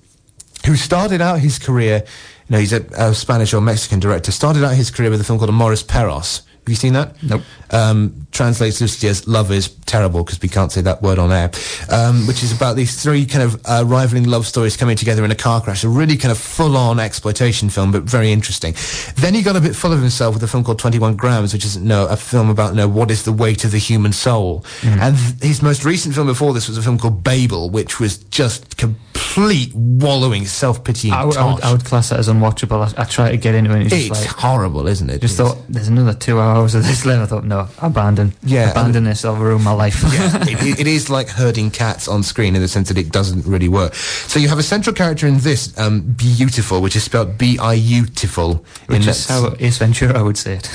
[0.67, 4.63] who started out his career, you know, he's a, a Spanish or Mexican director, started
[4.63, 6.39] out his career with a film called Amores Perros.
[6.39, 7.21] Have you seen that?
[7.23, 7.41] Nope.
[7.71, 11.49] Um, translates loosely as "love is terrible" because we can't say that word on air.
[11.89, 15.31] Um, which is about these three kind of uh, rivaling love stories coming together in
[15.31, 15.83] a car crash.
[15.83, 18.73] A really kind of full-on exploitation film, but very interesting.
[19.15, 21.51] Then he got a bit full of himself with a film called Twenty One Grams,
[21.53, 24.63] which is no a film about no what is the weight of the human soul.
[24.83, 28.17] And th- his most recent film before this was a film called Babel, which was
[28.17, 31.13] just complete wallowing, self-pitying.
[31.13, 31.63] I, would- I would.
[31.63, 32.79] I would class that as unwatchable.
[32.97, 35.21] I, I tried to get into it and it's It's just like, horrible, isn't it?
[35.21, 37.21] just It's- thought, there's another two hours of this left.
[37.21, 38.26] I thought, no, abandon.
[38.43, 40.01] Yeah, abandon this, I'll ruin my life.
[40.03, 43.45] yeah, it, it is like herding cats on screen in the sense that it doesn't
[43.45, 43.95] really work.
[43.95, 48.65] So you have a central character in this, um, Biutiful, which is spelled B-I-U-tiful.
[48.87, 50.69] Which in is how Ace Ventura would say it.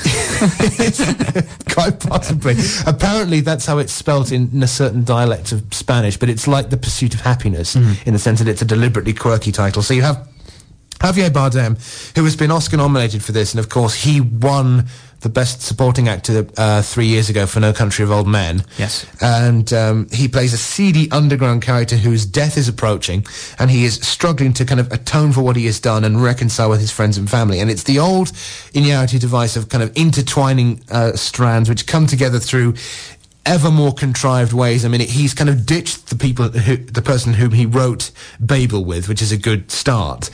[1.73, 2.55] Quite possibly.
[2.85, 6.69] Apparently, that's how it's spelt in, in a certain dialect of Spanish, but it's like
[6.69, 9.81] the pursuit of happiness in the sense that it's a deliberately quirky title.
[9.81, 10.27] So you have
[10.99, 11.77] Javier Bardem,
[12.15, 14.85] who has been Oscar nominated for this, and of course, he won
[15.23, 18.63] the Best Supporting Actor uh, three years ago for No Country of Old Men.
[18.77, 19.05] Yes.
[19.21, 23.25] And um, he plays a seedy underground character whose death is approaching,
[23.57, 26.69] and he is struggling to kind of atone for what he has done and reconcile
[26.69, 27.59] with his friends and family.
[27.59, 28.27] And it's the old
[28.73, 32.75] Iñárritu device of kind of intertwining uh, strands which come together through
[33.45, 34.85] ever more contrived ways.
[34.85, 38.11] I mean, it, he's kind of ditched the people, who, the person whom he wrote
[38.39, 40.29] Babel with, which is a good start.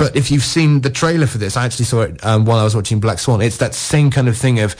[0.00, 2.64] But if you've seen the trailer for this, I actually saw it um, while I
[2.64, 3.42] was watching Black Swan.
[3.42, 4.74] It's that same kind of thing of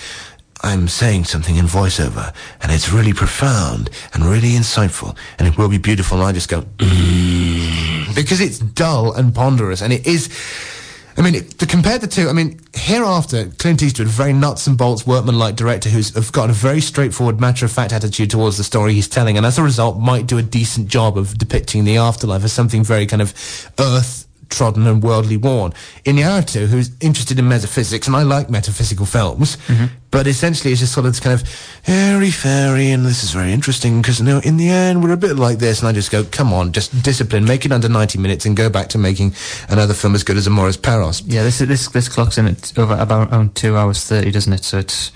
[0.63, 5.69] I'm saying something in voiceover, and it's really profound and really insightful, and it will
[5.69, 6.17] be beautiful.
[6.17, 10.31] And I just go "Mm," because it's dull and ponderous, and it is.
[11.19, 15.07] I mean, to compare the two, I mean, hereafter, Clint Eastwood, very nuts and bolts,
[15.07, 19.45] workman-like director who's got a very straightforward, matter-of-fact attitude towards the story he's telling, and
[19.45, 23.05] as a result, might do a decent job of depicting the afterlife as something very
[23.05, 23.35] kind of
[23.79, 25.73] earth trodden and worldly worn.
[26.05, 29.57] Iñárritu, who's interested in metaphysics, and I like metaphysical films,
[30.11, 31.49] but essentially it's just sort of this kind of
[31.87, 35.17] airy fairy, and this is very interesting because you know, in the end we're a
[35.17, 38.19] bit like this, and I just go, come on, just discipline, make it under ninety
[38.19, 39.35] minutes, and go back to making
[39.69, 41.23] another film as good as Amores Perros.
[41.27, 44.65] yeah, this this this clocks in at over about around two hours thirty, doesn't it?
[44.65, 45.13] So it's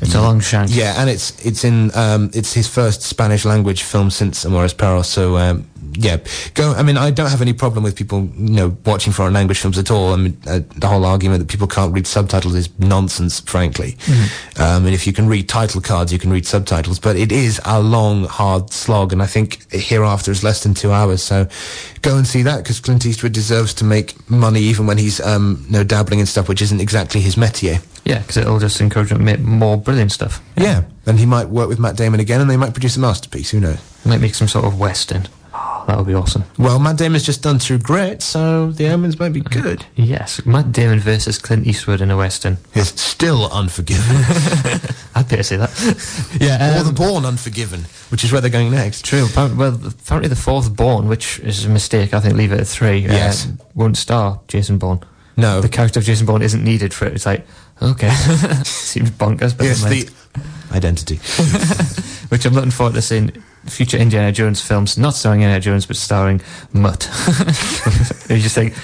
[0.00, 0.70] it's a long shank.
[0.72, 5.08] Yeah, and it's it's in um, it's his first Spanish language film since Amores Perros.
[5.08, 5.66] So um,
[5.96, 6.18] yeah,
[6.54, 6.72] go.
[6.72, 9.78] I mean, I don't have any problem with people you know watching foreign language films
[9.78, 10.12] at all.
[10.12, 13.96] I mean, uh, the whole argument that people can't read subtitles is nonsense, frankly.
[14.58, 16.98] Um, and if you can read title cards, you can read subtitles.
[16.98, 20.92] But it is a long, hard slog, and I think hereafter is less than two
[20.92, 21.22] hours.
[21.22, 21.48] So
[22.02, 25.64] go and see that because Clint Eastwood deserves to make money even when he's um,
[25.66, 27.84] you know dabbling in stuff which isn't exactly his métier.
[28.04, 30.40] Yeah, because it'll just encourage him to make more brilliant stuff.
[30.56, 33.50] Yeah, and he might work with Matt Damon again, and they might produce a masterpiece.
[33.50, 33.78] Who knows?
[34.04, 35.26] Might make some sort of western.
[35.86, 36.42] That would be awesome.
[36.58, 39.86] Well, Matt Damon's just done True Grit, so the omens might be good.
[39.94, 42.58] Yes, Matt Damon versus Clint Eastwood in a western.
[42.74, 44.04] It's still Unforgiven,
[45.14, 45.70] I'd better say that.
[46.40, 49.04] yeah, or um, The Bourne Unforgiven, which is where they're going next.
[49.04, 49.26] True.
[49.26, 52.66] Apparently, well, apparently the fourth Bourne, which is a mistake, I think, leave it at
[52.66, 52.98] three.
[52.98, 53.46] Yes.
[53.46, 55.00] Uh, won't star Jason Bourne.
[55.36, 57.12] No, The character of Jason Bourne isn't needed for it.
[57.12, 57.46] It's like,
[57.80, 58.08] okay,
[58.64, 60.08] seems bonkers, but yes, the
[60.74, 61.16] identity.
[62.30, 63.30] which I'm looking forward to seeing
[63.66, 66.40] future Indiana Jones films, not starring Indiana Jones, but starring
[66.72, 67.04] Mutt.
[68.28, 68.74] you just think,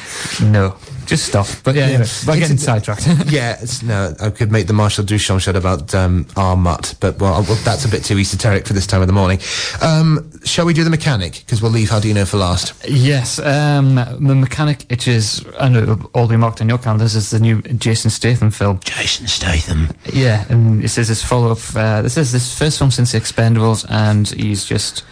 [0.43, 0.77] no,
[1.07, 1.47] just stop.
[1.65, 1.87] But yeah, Yeah.
[1.95, 3.07] anyway, we're It's getting sidetracked.
[3.31, 7.19] yeah, it's, no, I could make the Marcel Duchamp shot about um, our mutt, but
[7.19, 9.39] well, well, that's a bit too esoteric for this time of the morning.
[9.81, 11.43] Um, shall we do the mechanic?
[11.45, 12.75] Because we'll leave How Do You Know for last.
[12.89, 17.15] yes, um, the mechanic, which is, I know it'll all be marked on your calendars,
[17.15, 18.81] is the new Jason Statham film.
[18.85, 19.89] Jason Statham.
[20.13, 21.59] Yeah, and it says this follow up.
[21.75, 25.05] Uh, this is this first film since The Expendables, and he's just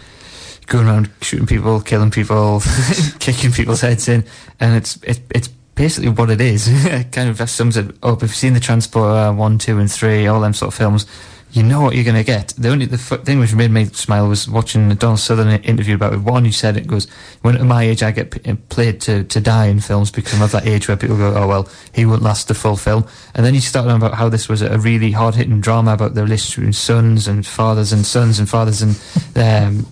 [0.67, 2.61] going around shooting people, killing people,
[3.19, 4.23] kicking people's heads in,
[4.59, 6.67] and it's it, it's basically what it is.
[7.11, 8.17] kind of just sums it up.
[8.17, 11.05] If you've seen the Transporter one, two, and three, all them sort of films.
[11.53, 12.53] You know what you're going to get.
[12.57, 16.13] The only the thing which made me smile was watching the Donald Sutherland interview about
[16.13, 16.21] it.
[16.21, 17.09] One, he said it goes,
[17.41, 20.41] "When at my age, I get p- played to, to die in films because I'm
[20.41, 23.05] of that age where people go, oh well, he won't last the full film."
[23.35, 26.13] And then he started on about how this was a really hard hitting drama about
[26.13, 28.97] the relationship between sons and fathers and sons and fathers and
[29.35, 29.85] um,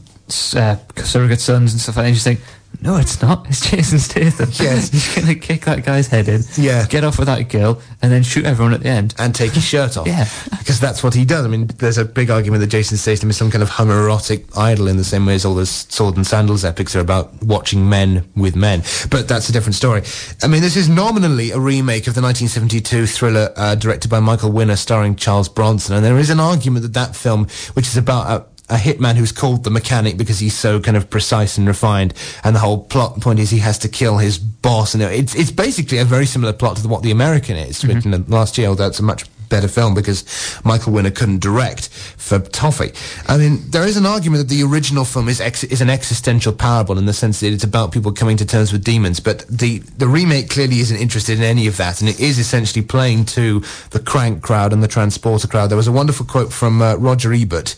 [0.55, 1.97] uh, surrogate sons and stuff.
[1.97, 2.07] like that.
[2.07, 2.39] And you think,
[2.81, 3.45] no, it's not.
[3.49, 4.49] It's Jason Statham.
[4.53, 4.89] Yes.
[4.91, 6.85] he's going to kick that guy's head in, Yeah.
[6.87, 9.13] get off with that girl, and then shoot everyone at the end.
[9.17, 10.07] and take his shirt off.
[10.07, 10.27] Yeah.
[10.57, 11.43] Because that's what he does.
[11.45, 14.87] I mean, there's a big argument that Jason Statham is some kind of homoerotic idol
[14.87, 18.29] in the same way as all those sword and sandals epics are about watching men
[18.35, 18.81] with men.
[19.09, 20.03] But that's a different story.
[20.41, 24.51] I mean, this is nominally a remake of the 1972 thriller uh, directed by Michael
[24.51, 25.95] Winner starring Charles Bronson.
[25.95, 29.31] And there is an argument that that film, which is about a a hitman who's
[29.31, 32.13] called the mechanic because he's so kind of precise and refined,
[32.43, 35.51] and the whole plot point is he has to kill his boss, and it's it's
[35.51, 38.23] basically a very similar plot to what the American is written mm-hmm.
[38.23, 38.67] in last year.
[38.67, 40.23] Although it's a much better film because
[40.63, 42.91] Michael Winner couldn't direct for Toffee.
[43.27, 46.53] I mean, there is an argument that the original film is ex- is an existential
[46.53, 49.79] parable in the sense that it's about people coming to terms with demons, but the
[49.97, 53.61] the remake clearly isn't interested in any of that, and it is essentially playing to
[53.91, 55.67] the crank crowd and the transporter crowd.
[55.67, 57.69] There was a wonderful quote from uh, Roger Ebert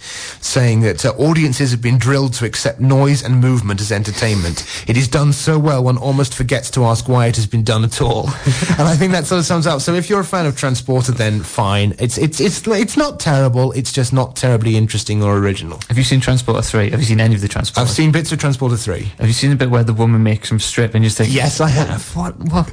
[0.41, 4.65] saying that uh, audiences have been drilled to accept noise and movement as entertainment.
[4.88, 7.84] It is done so well one almost forgets to ask why it has been done
[7.84, 8.26] at all.
[8.78, 9.82] and I think that sort of sums up.
[9.82, 11.61] So if you're a fan of Transporter, then fine.
[11.62, 11.93] Fine.
[11.99, 13.72] It's it's it's it's not terrible.
[13.74, 15.80] It's just not terribly interesting or original.
[15.89, 16.89] Have you seen Transporter 3?
[16.89, 17.82] Have you seen any of the Transporter?
[17.82, 19.05] I've seen bits of Transporter Three.
[19.20, 21.34] Have you seen the bit where the woman makes him strip and you just think,
[21.34, 22.16] Yes, I have.
[22.16, 22.68] what, what,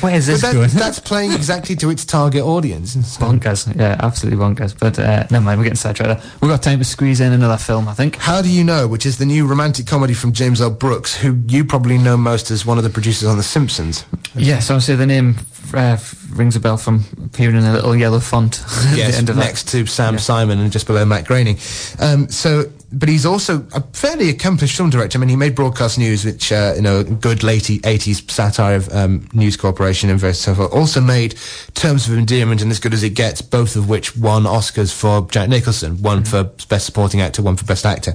[0.00, 0.70] where's this that, going?
[0.70, 2.96] that's playing exactly to its target audience.
[3.22, 3.60] bonkers.
[3.76, 4.76] Yeah, absolutely bonkers.
[4.78, 6.24] But uh, never mind, we're getting sidetracked.
[6.40, 8.16] We've got time to squeeze in another film, I think.
[8.16, 10.70] How Do You Know, which is the new romantic comedy from James L.
[10.70, 14.04] Brooks, who you probably know most as one of the producers on The Simpsons.
[14.34, 15.36] Yes, I would say the name
[15.74, 15.98] uh,
[16.34, 19.36] rings a bell from appearing in a little yellow font at yes, the end of
[19.36, 20.20] next to Sam Yeah.
[20.20, 21.58] Simon and just below Matt Groening.
[22.00, 25.18] Um, so, but he's also a fairly accomplished film director.
[25.18, 28.88] I mean, he made Broadcast News, which uh, you know, good late '80s satire of
[28.92, 30.72] um, News Corporation and various so forth.
[30.72, 31.34] Also made
[31.74, 35.28] Terms of Endearment and As Good as It Gets, both of which won Oscars for
[35.30, 36.00] Jack Nicholson.
[36.02, 38.14] One for Best Supporting Actor, one for Best Actor.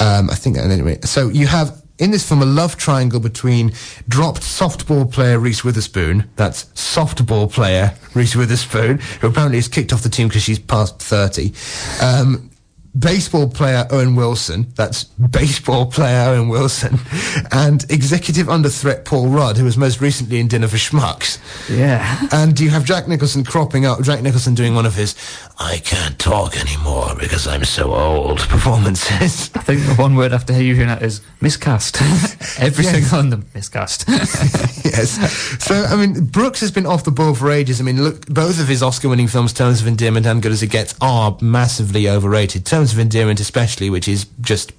[0.00, 0.56] Um, I think.
[0.56, 1.79] Anyway, so you have.
[2.00, 3.72] In this film, a love triangle between
[4.08, 10.02] dropped softball player Reese Witherspoon, that's softball player Reese Witherspoon, who apparently is kicked off
[10.02, 11.52] the team because she's past 30,
[12.00, 12.49] um,
[12.98, 16.98] baseball player Owen Wilson, that's baseball player Owen Wilson,
[17.52, 21.38] and executive under threat Paul Rudd, who was most recently in Dinner for Schmucks.
[21.70, 22.26] Yeah.
[22.32, 25.14] And you have Jack Nicholson cropping up, Jack Nicholson doing one of his
[25.58, 29.50] I can't talk anymore because I'm so old performances.
[29.54, 32.00] I think the one word after you hearing that is miscast.
[32.58, 32.94] Every Yes.
[32.94, 34.04] single one of them miscast.
[34.08, 35.62] yes.
[35.62, 37.78] So, I mean, Brooks has been off the ball for ages.
[37.80, 40.68] I mean, look, both of his Oscar-winning films, Terms of Endearment and Good as It
[40.68, 42.64] Gets, are massively overrated.
[42.64, 44.72] Terms of Endearment, especially, which is just,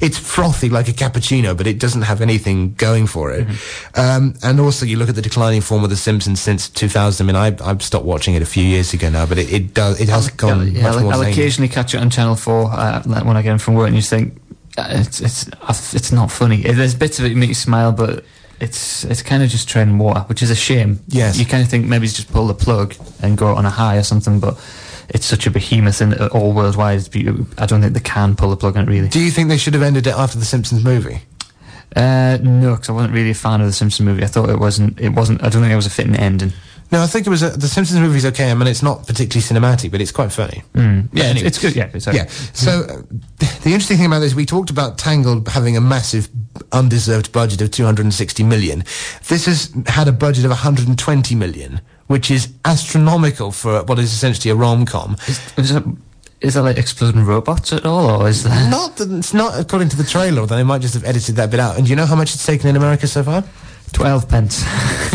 [0.00, 3.46] it's frothy like a cappuccino, but it doesn't have anything going for it.
[3.94, 7.24] Um, and also, you look at the declining form of The Simpsons since 2000.
[7.24, 9.74] I mean, I, I've stopped watching it a few years ago now, but it, it
[9.74, 11.32] does, it has gone yeah, much I'll, zany.
[11.32, 14.00] occasionally catch it on Channel 4 uh, when I get in from work and you
[14.00, 14.40] just think,
[14.76, 16.62] uh, it's, it's, it's not funny.
[16.62, 18.24] There's bits of it that make you smile, but
[18.60, 21.00] it's it's kind of just treading water, which is a shame.
[21.08, 21.38] Yes.
[21.38, 23.96] You kind of think maybe he's just pull the plug and go on a high
[23.96, 24.54] or something, but
[25.08, 27.08] it's such a behemoth uh, all worldwide.
[27.58, 29.08] I don't think they can pull the plug on it really.
[29.08, 31.20] Do you think they should have ended it after The Simpsons movie?
[31.94, 34.24] Uh, no, because I wasn't really a fan of the Simpsons movie.
[34.24, 35.00] I thought it wasn't.
[35.00, 35.42] It wasn't.
[35.42, 36.52] I don't think it was a fitting ending.
[36.90, 38.50] No, I think it was a, the Simpsons movie's okay.
[38.50, 40.62] I mean, it's not particularly cinematic, but it's quite funny.
[40.74, 41.08] Mm.
[41.12, 41.46] Yeah, it's, anyway.
[41.46, 41.76] it's good.
[41.76, 42.26] Yeah, it's Yeah.
[42.52, 43.02] So uh,
[43.38, 46.28] the interesting thing about this, we talked about Tangled having a massive
[46.72, 48.84] undeserved budget of 260 million.
[49.28, 54.50] This has had a budget of 120 million, which is astronomical for what is essentially
[54.50, 55.16] a rom-com.
[55.26, 55.40] Is,
[56.40, 59.96] is, that like exploding robots at all, or is that Not it's not according to
[59.96, 61.76] the trailer, although they might just have edited that bit out.
[61.76, 63.44] And do you know how much it's taken in America so far?
[63.92, 64.62] twelve pence?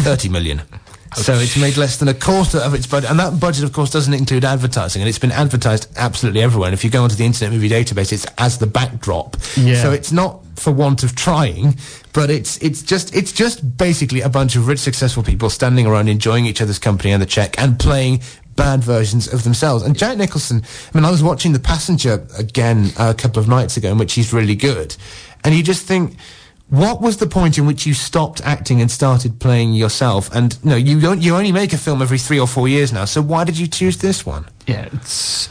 [0.04, 0.62] 30 million.
[1.16, 3.90] So it's made less than a quarter of its budget, and that budget, of course,
[3.90, 6.68] doesn't include advertising, and it's been advertised absolutely everywhere.
[6.68, 9.36] And if you go onto the Internet Movie Database, it's as the backdrop.
[9.58, 9.82] Yeah.
[9.82, 11.76] So it's not for want of trying,
[12.14, 16.10] but it's it's just it's just basically a bunch of rich, successful people standing around
[16.10, 18.22] enjoying each other's company and the check, and playing
[18.56, 19.84] bad versions of themselves.
[19.84, 23.78] And Jack Nicholson, I mean, I was watching The Passenger again a couple of nights
[23.78, 24.96] ago, in which he's really good,
[25.44, 26.16] and you just think.
[26.72, 30.30] What was the point in which you stopped acting and started playing yourself?
[30.36, 33.06] And no, you don't, you only make a film every three or four years now.
[33.06, 34.46] So why did you choose this one?
[34.68, 35.50] yeah, it's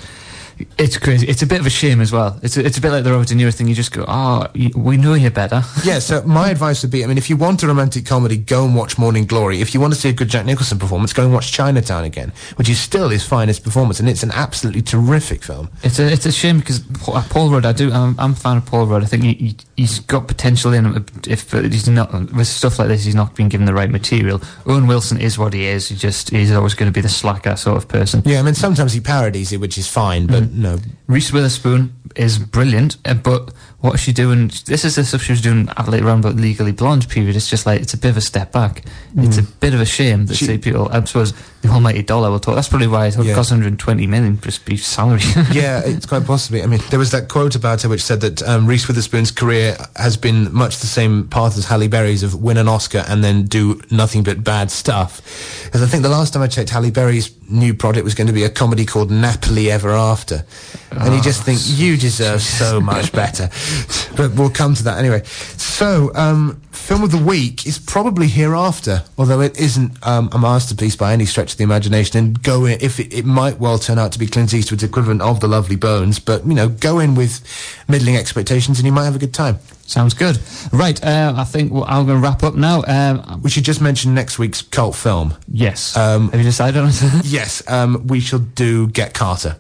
[0.78, 1.26] it's crazy.
[1.26, 2.38] It's a bit of a shame as well.
[2.42, 3.68] It's a, it's a bit like the Robert De Niro thing.
[3.68, 5.62] You just go, oh, we know you better.
[5.84, 6.00] Yeah.
[6.00, 8.74] So my advice would be, I mean, if you want a romantic comedy, go and
[8.74, 9.60] watch Morning Glory.
[9.60, 12.32] If you want to see a good Jack Nicholson performance, go and watch Chinatown again,
[12.56, 15.70] which is still his finest performance, and it's an absolutely terrific film.
[15.82, 16.80] It's a it's a shame because
[17.30, 17.64] Paul Rudd.
[17.64, 17.92] I do.
[17.92, 19.02] I'm, I'm a fan of Paul Rudd.
[19.02, 21.06] I think he, he he's got potential in him.
[21.26, 24.42] If he's not with stuff like this, he's not been given the right material.
[24.66, 25.88] Owen Wilson is what he is.
[25.88, 28.22] He just he's always going to be the slacker sort of person.
[28.26, 30.78] Yeah, I mean, sometimes he parodies it, which is fine, but no.
[31.06, 34.50] Reese Witherspoon is brilliant, uh, but what is she doing?
[34.66, 37.36] This is the stuff she was doing at later on, but Legally Blonde period.
[37.36, 38.82] It's just like it's a bit of a step back.
[39.16, 40.88] It's a bit of a shame that She- say people.
[40.90, 42.56] I suppose the almighty dollar will talk.
[42.56, 43.34] That's probably why it Yeah.
[43.34, 45.22] cost 120 million just be salary.
[45.52, 46.62] yeah, it's quite possibly.
[46.62, 49.76] I mean, there was that quote about her which said that um, Reese Witherspoon's career
[49.96, 53.44] has been much the same path as Halle Berry's of win an Oscar and then
[53.44, 55.20] do nothing but bad stuff.
[55.64, 58.32] Because I think the last time I checked, Halle Berry's new project was going to
[58.32, 60.44] be a comedy called Nappily Ever After.
[60.90, 63.50] And you just think, you deserve so much better.
[64.16, 65.22] But we'll come to that anyway.
[65.24, 70.96] So, um, film of the week is probably Hereafter, although it isn't um, a masterpiece
[70.96, 72.18] by any stretch of the imagination.
[72.18, 75.22] And go in, if it, it might well turn out to be Clint Eastwood's equivalent
[75.22, 77.40] of The Lovely Bones, but, you know, go in with
[77.88, 79.58] middling expectations and you might have a good time.
[79.86, 80.38] Sounds good.
[80.72, 82.82] Right, uh, I think well, I'm going to wrap up now.
[82.86, 85.34] Um, We should just mention next week's cult film.
[85.50, 85.96] yes.
[85.96, 87.24] Um, Have you decided on it?
[87.24, 89.56] Yes, um, we shall do Get Carter.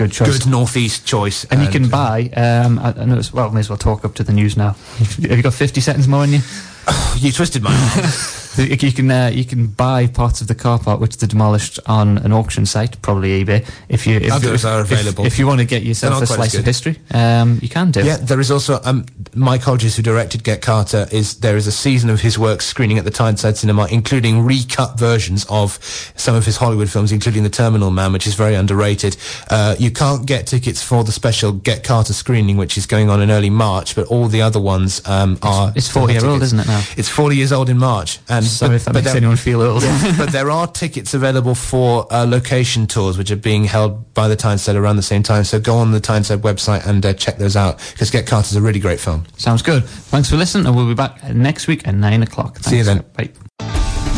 [0.00, 0.38] Good choice.
[0.38, 1.44] Good northeast choice.
[1.44, 2.30] And you can buy.
[2.34, 4.70] Um, I, I know it's, well, may as well talk up to the news now.
[4.96, 6.40] Have you got 50 seconds more on you?
[7.18, 8.10] You twisted my arm.
[8.56, 12.18] you can uh, you can buy parts of the car park which they demolished on
[12.18, 13.68] an auction site, probably eBay.
[13.88, 15.26] If you if, Others if, are available.
[15.26, 18.04] If, you want to get yourself a slice of history, um, you can do.
[18.04, 21.06] Yeah, there is also um, Mike Hodges, who directed Get Carter.
[21.12, 24.98] Is there is a season of his work screening at the Tyneside Cinema, including recut
[24.98, 25.78] versions of
[26.16, 29.16] some of his Hollywood films, including The Terminal Man, which is very underrated.
[29.48, 33.20] Uh, you can't get tickets for the special Get Carter screening, which is going on
[33.20, 35.72] in early March, but all the other ones um, are.
[35.74, 36.82] it's 40 year old, isn't it now?
[36.96, 39.62] It's 40 years old in March, and Sorry but, if that makes there- anyone feel
[39.62, 39.82] old.
[40.18, 44.36] but there are tickets available for uh, location tours, which are being held by the
[44.36, 45.44] Tyneside around the same time.
[45.44, 48.60] So go on the Tyneside website and uh, check those out because Get Carter's a
[48.60, 49.24] really great film.
[49.36, 49.84] Sounds good.
[49.84, 52.58] Thanks for listening, and we'll be back next week at nine o'clock.
[52.58, 53.04] See you then.
[53.16, 53.30] Bye.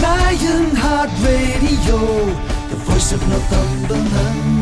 [0.00, 1.98] Lionheart Radio,
[2.70, 4.61] the voice of Northumberland.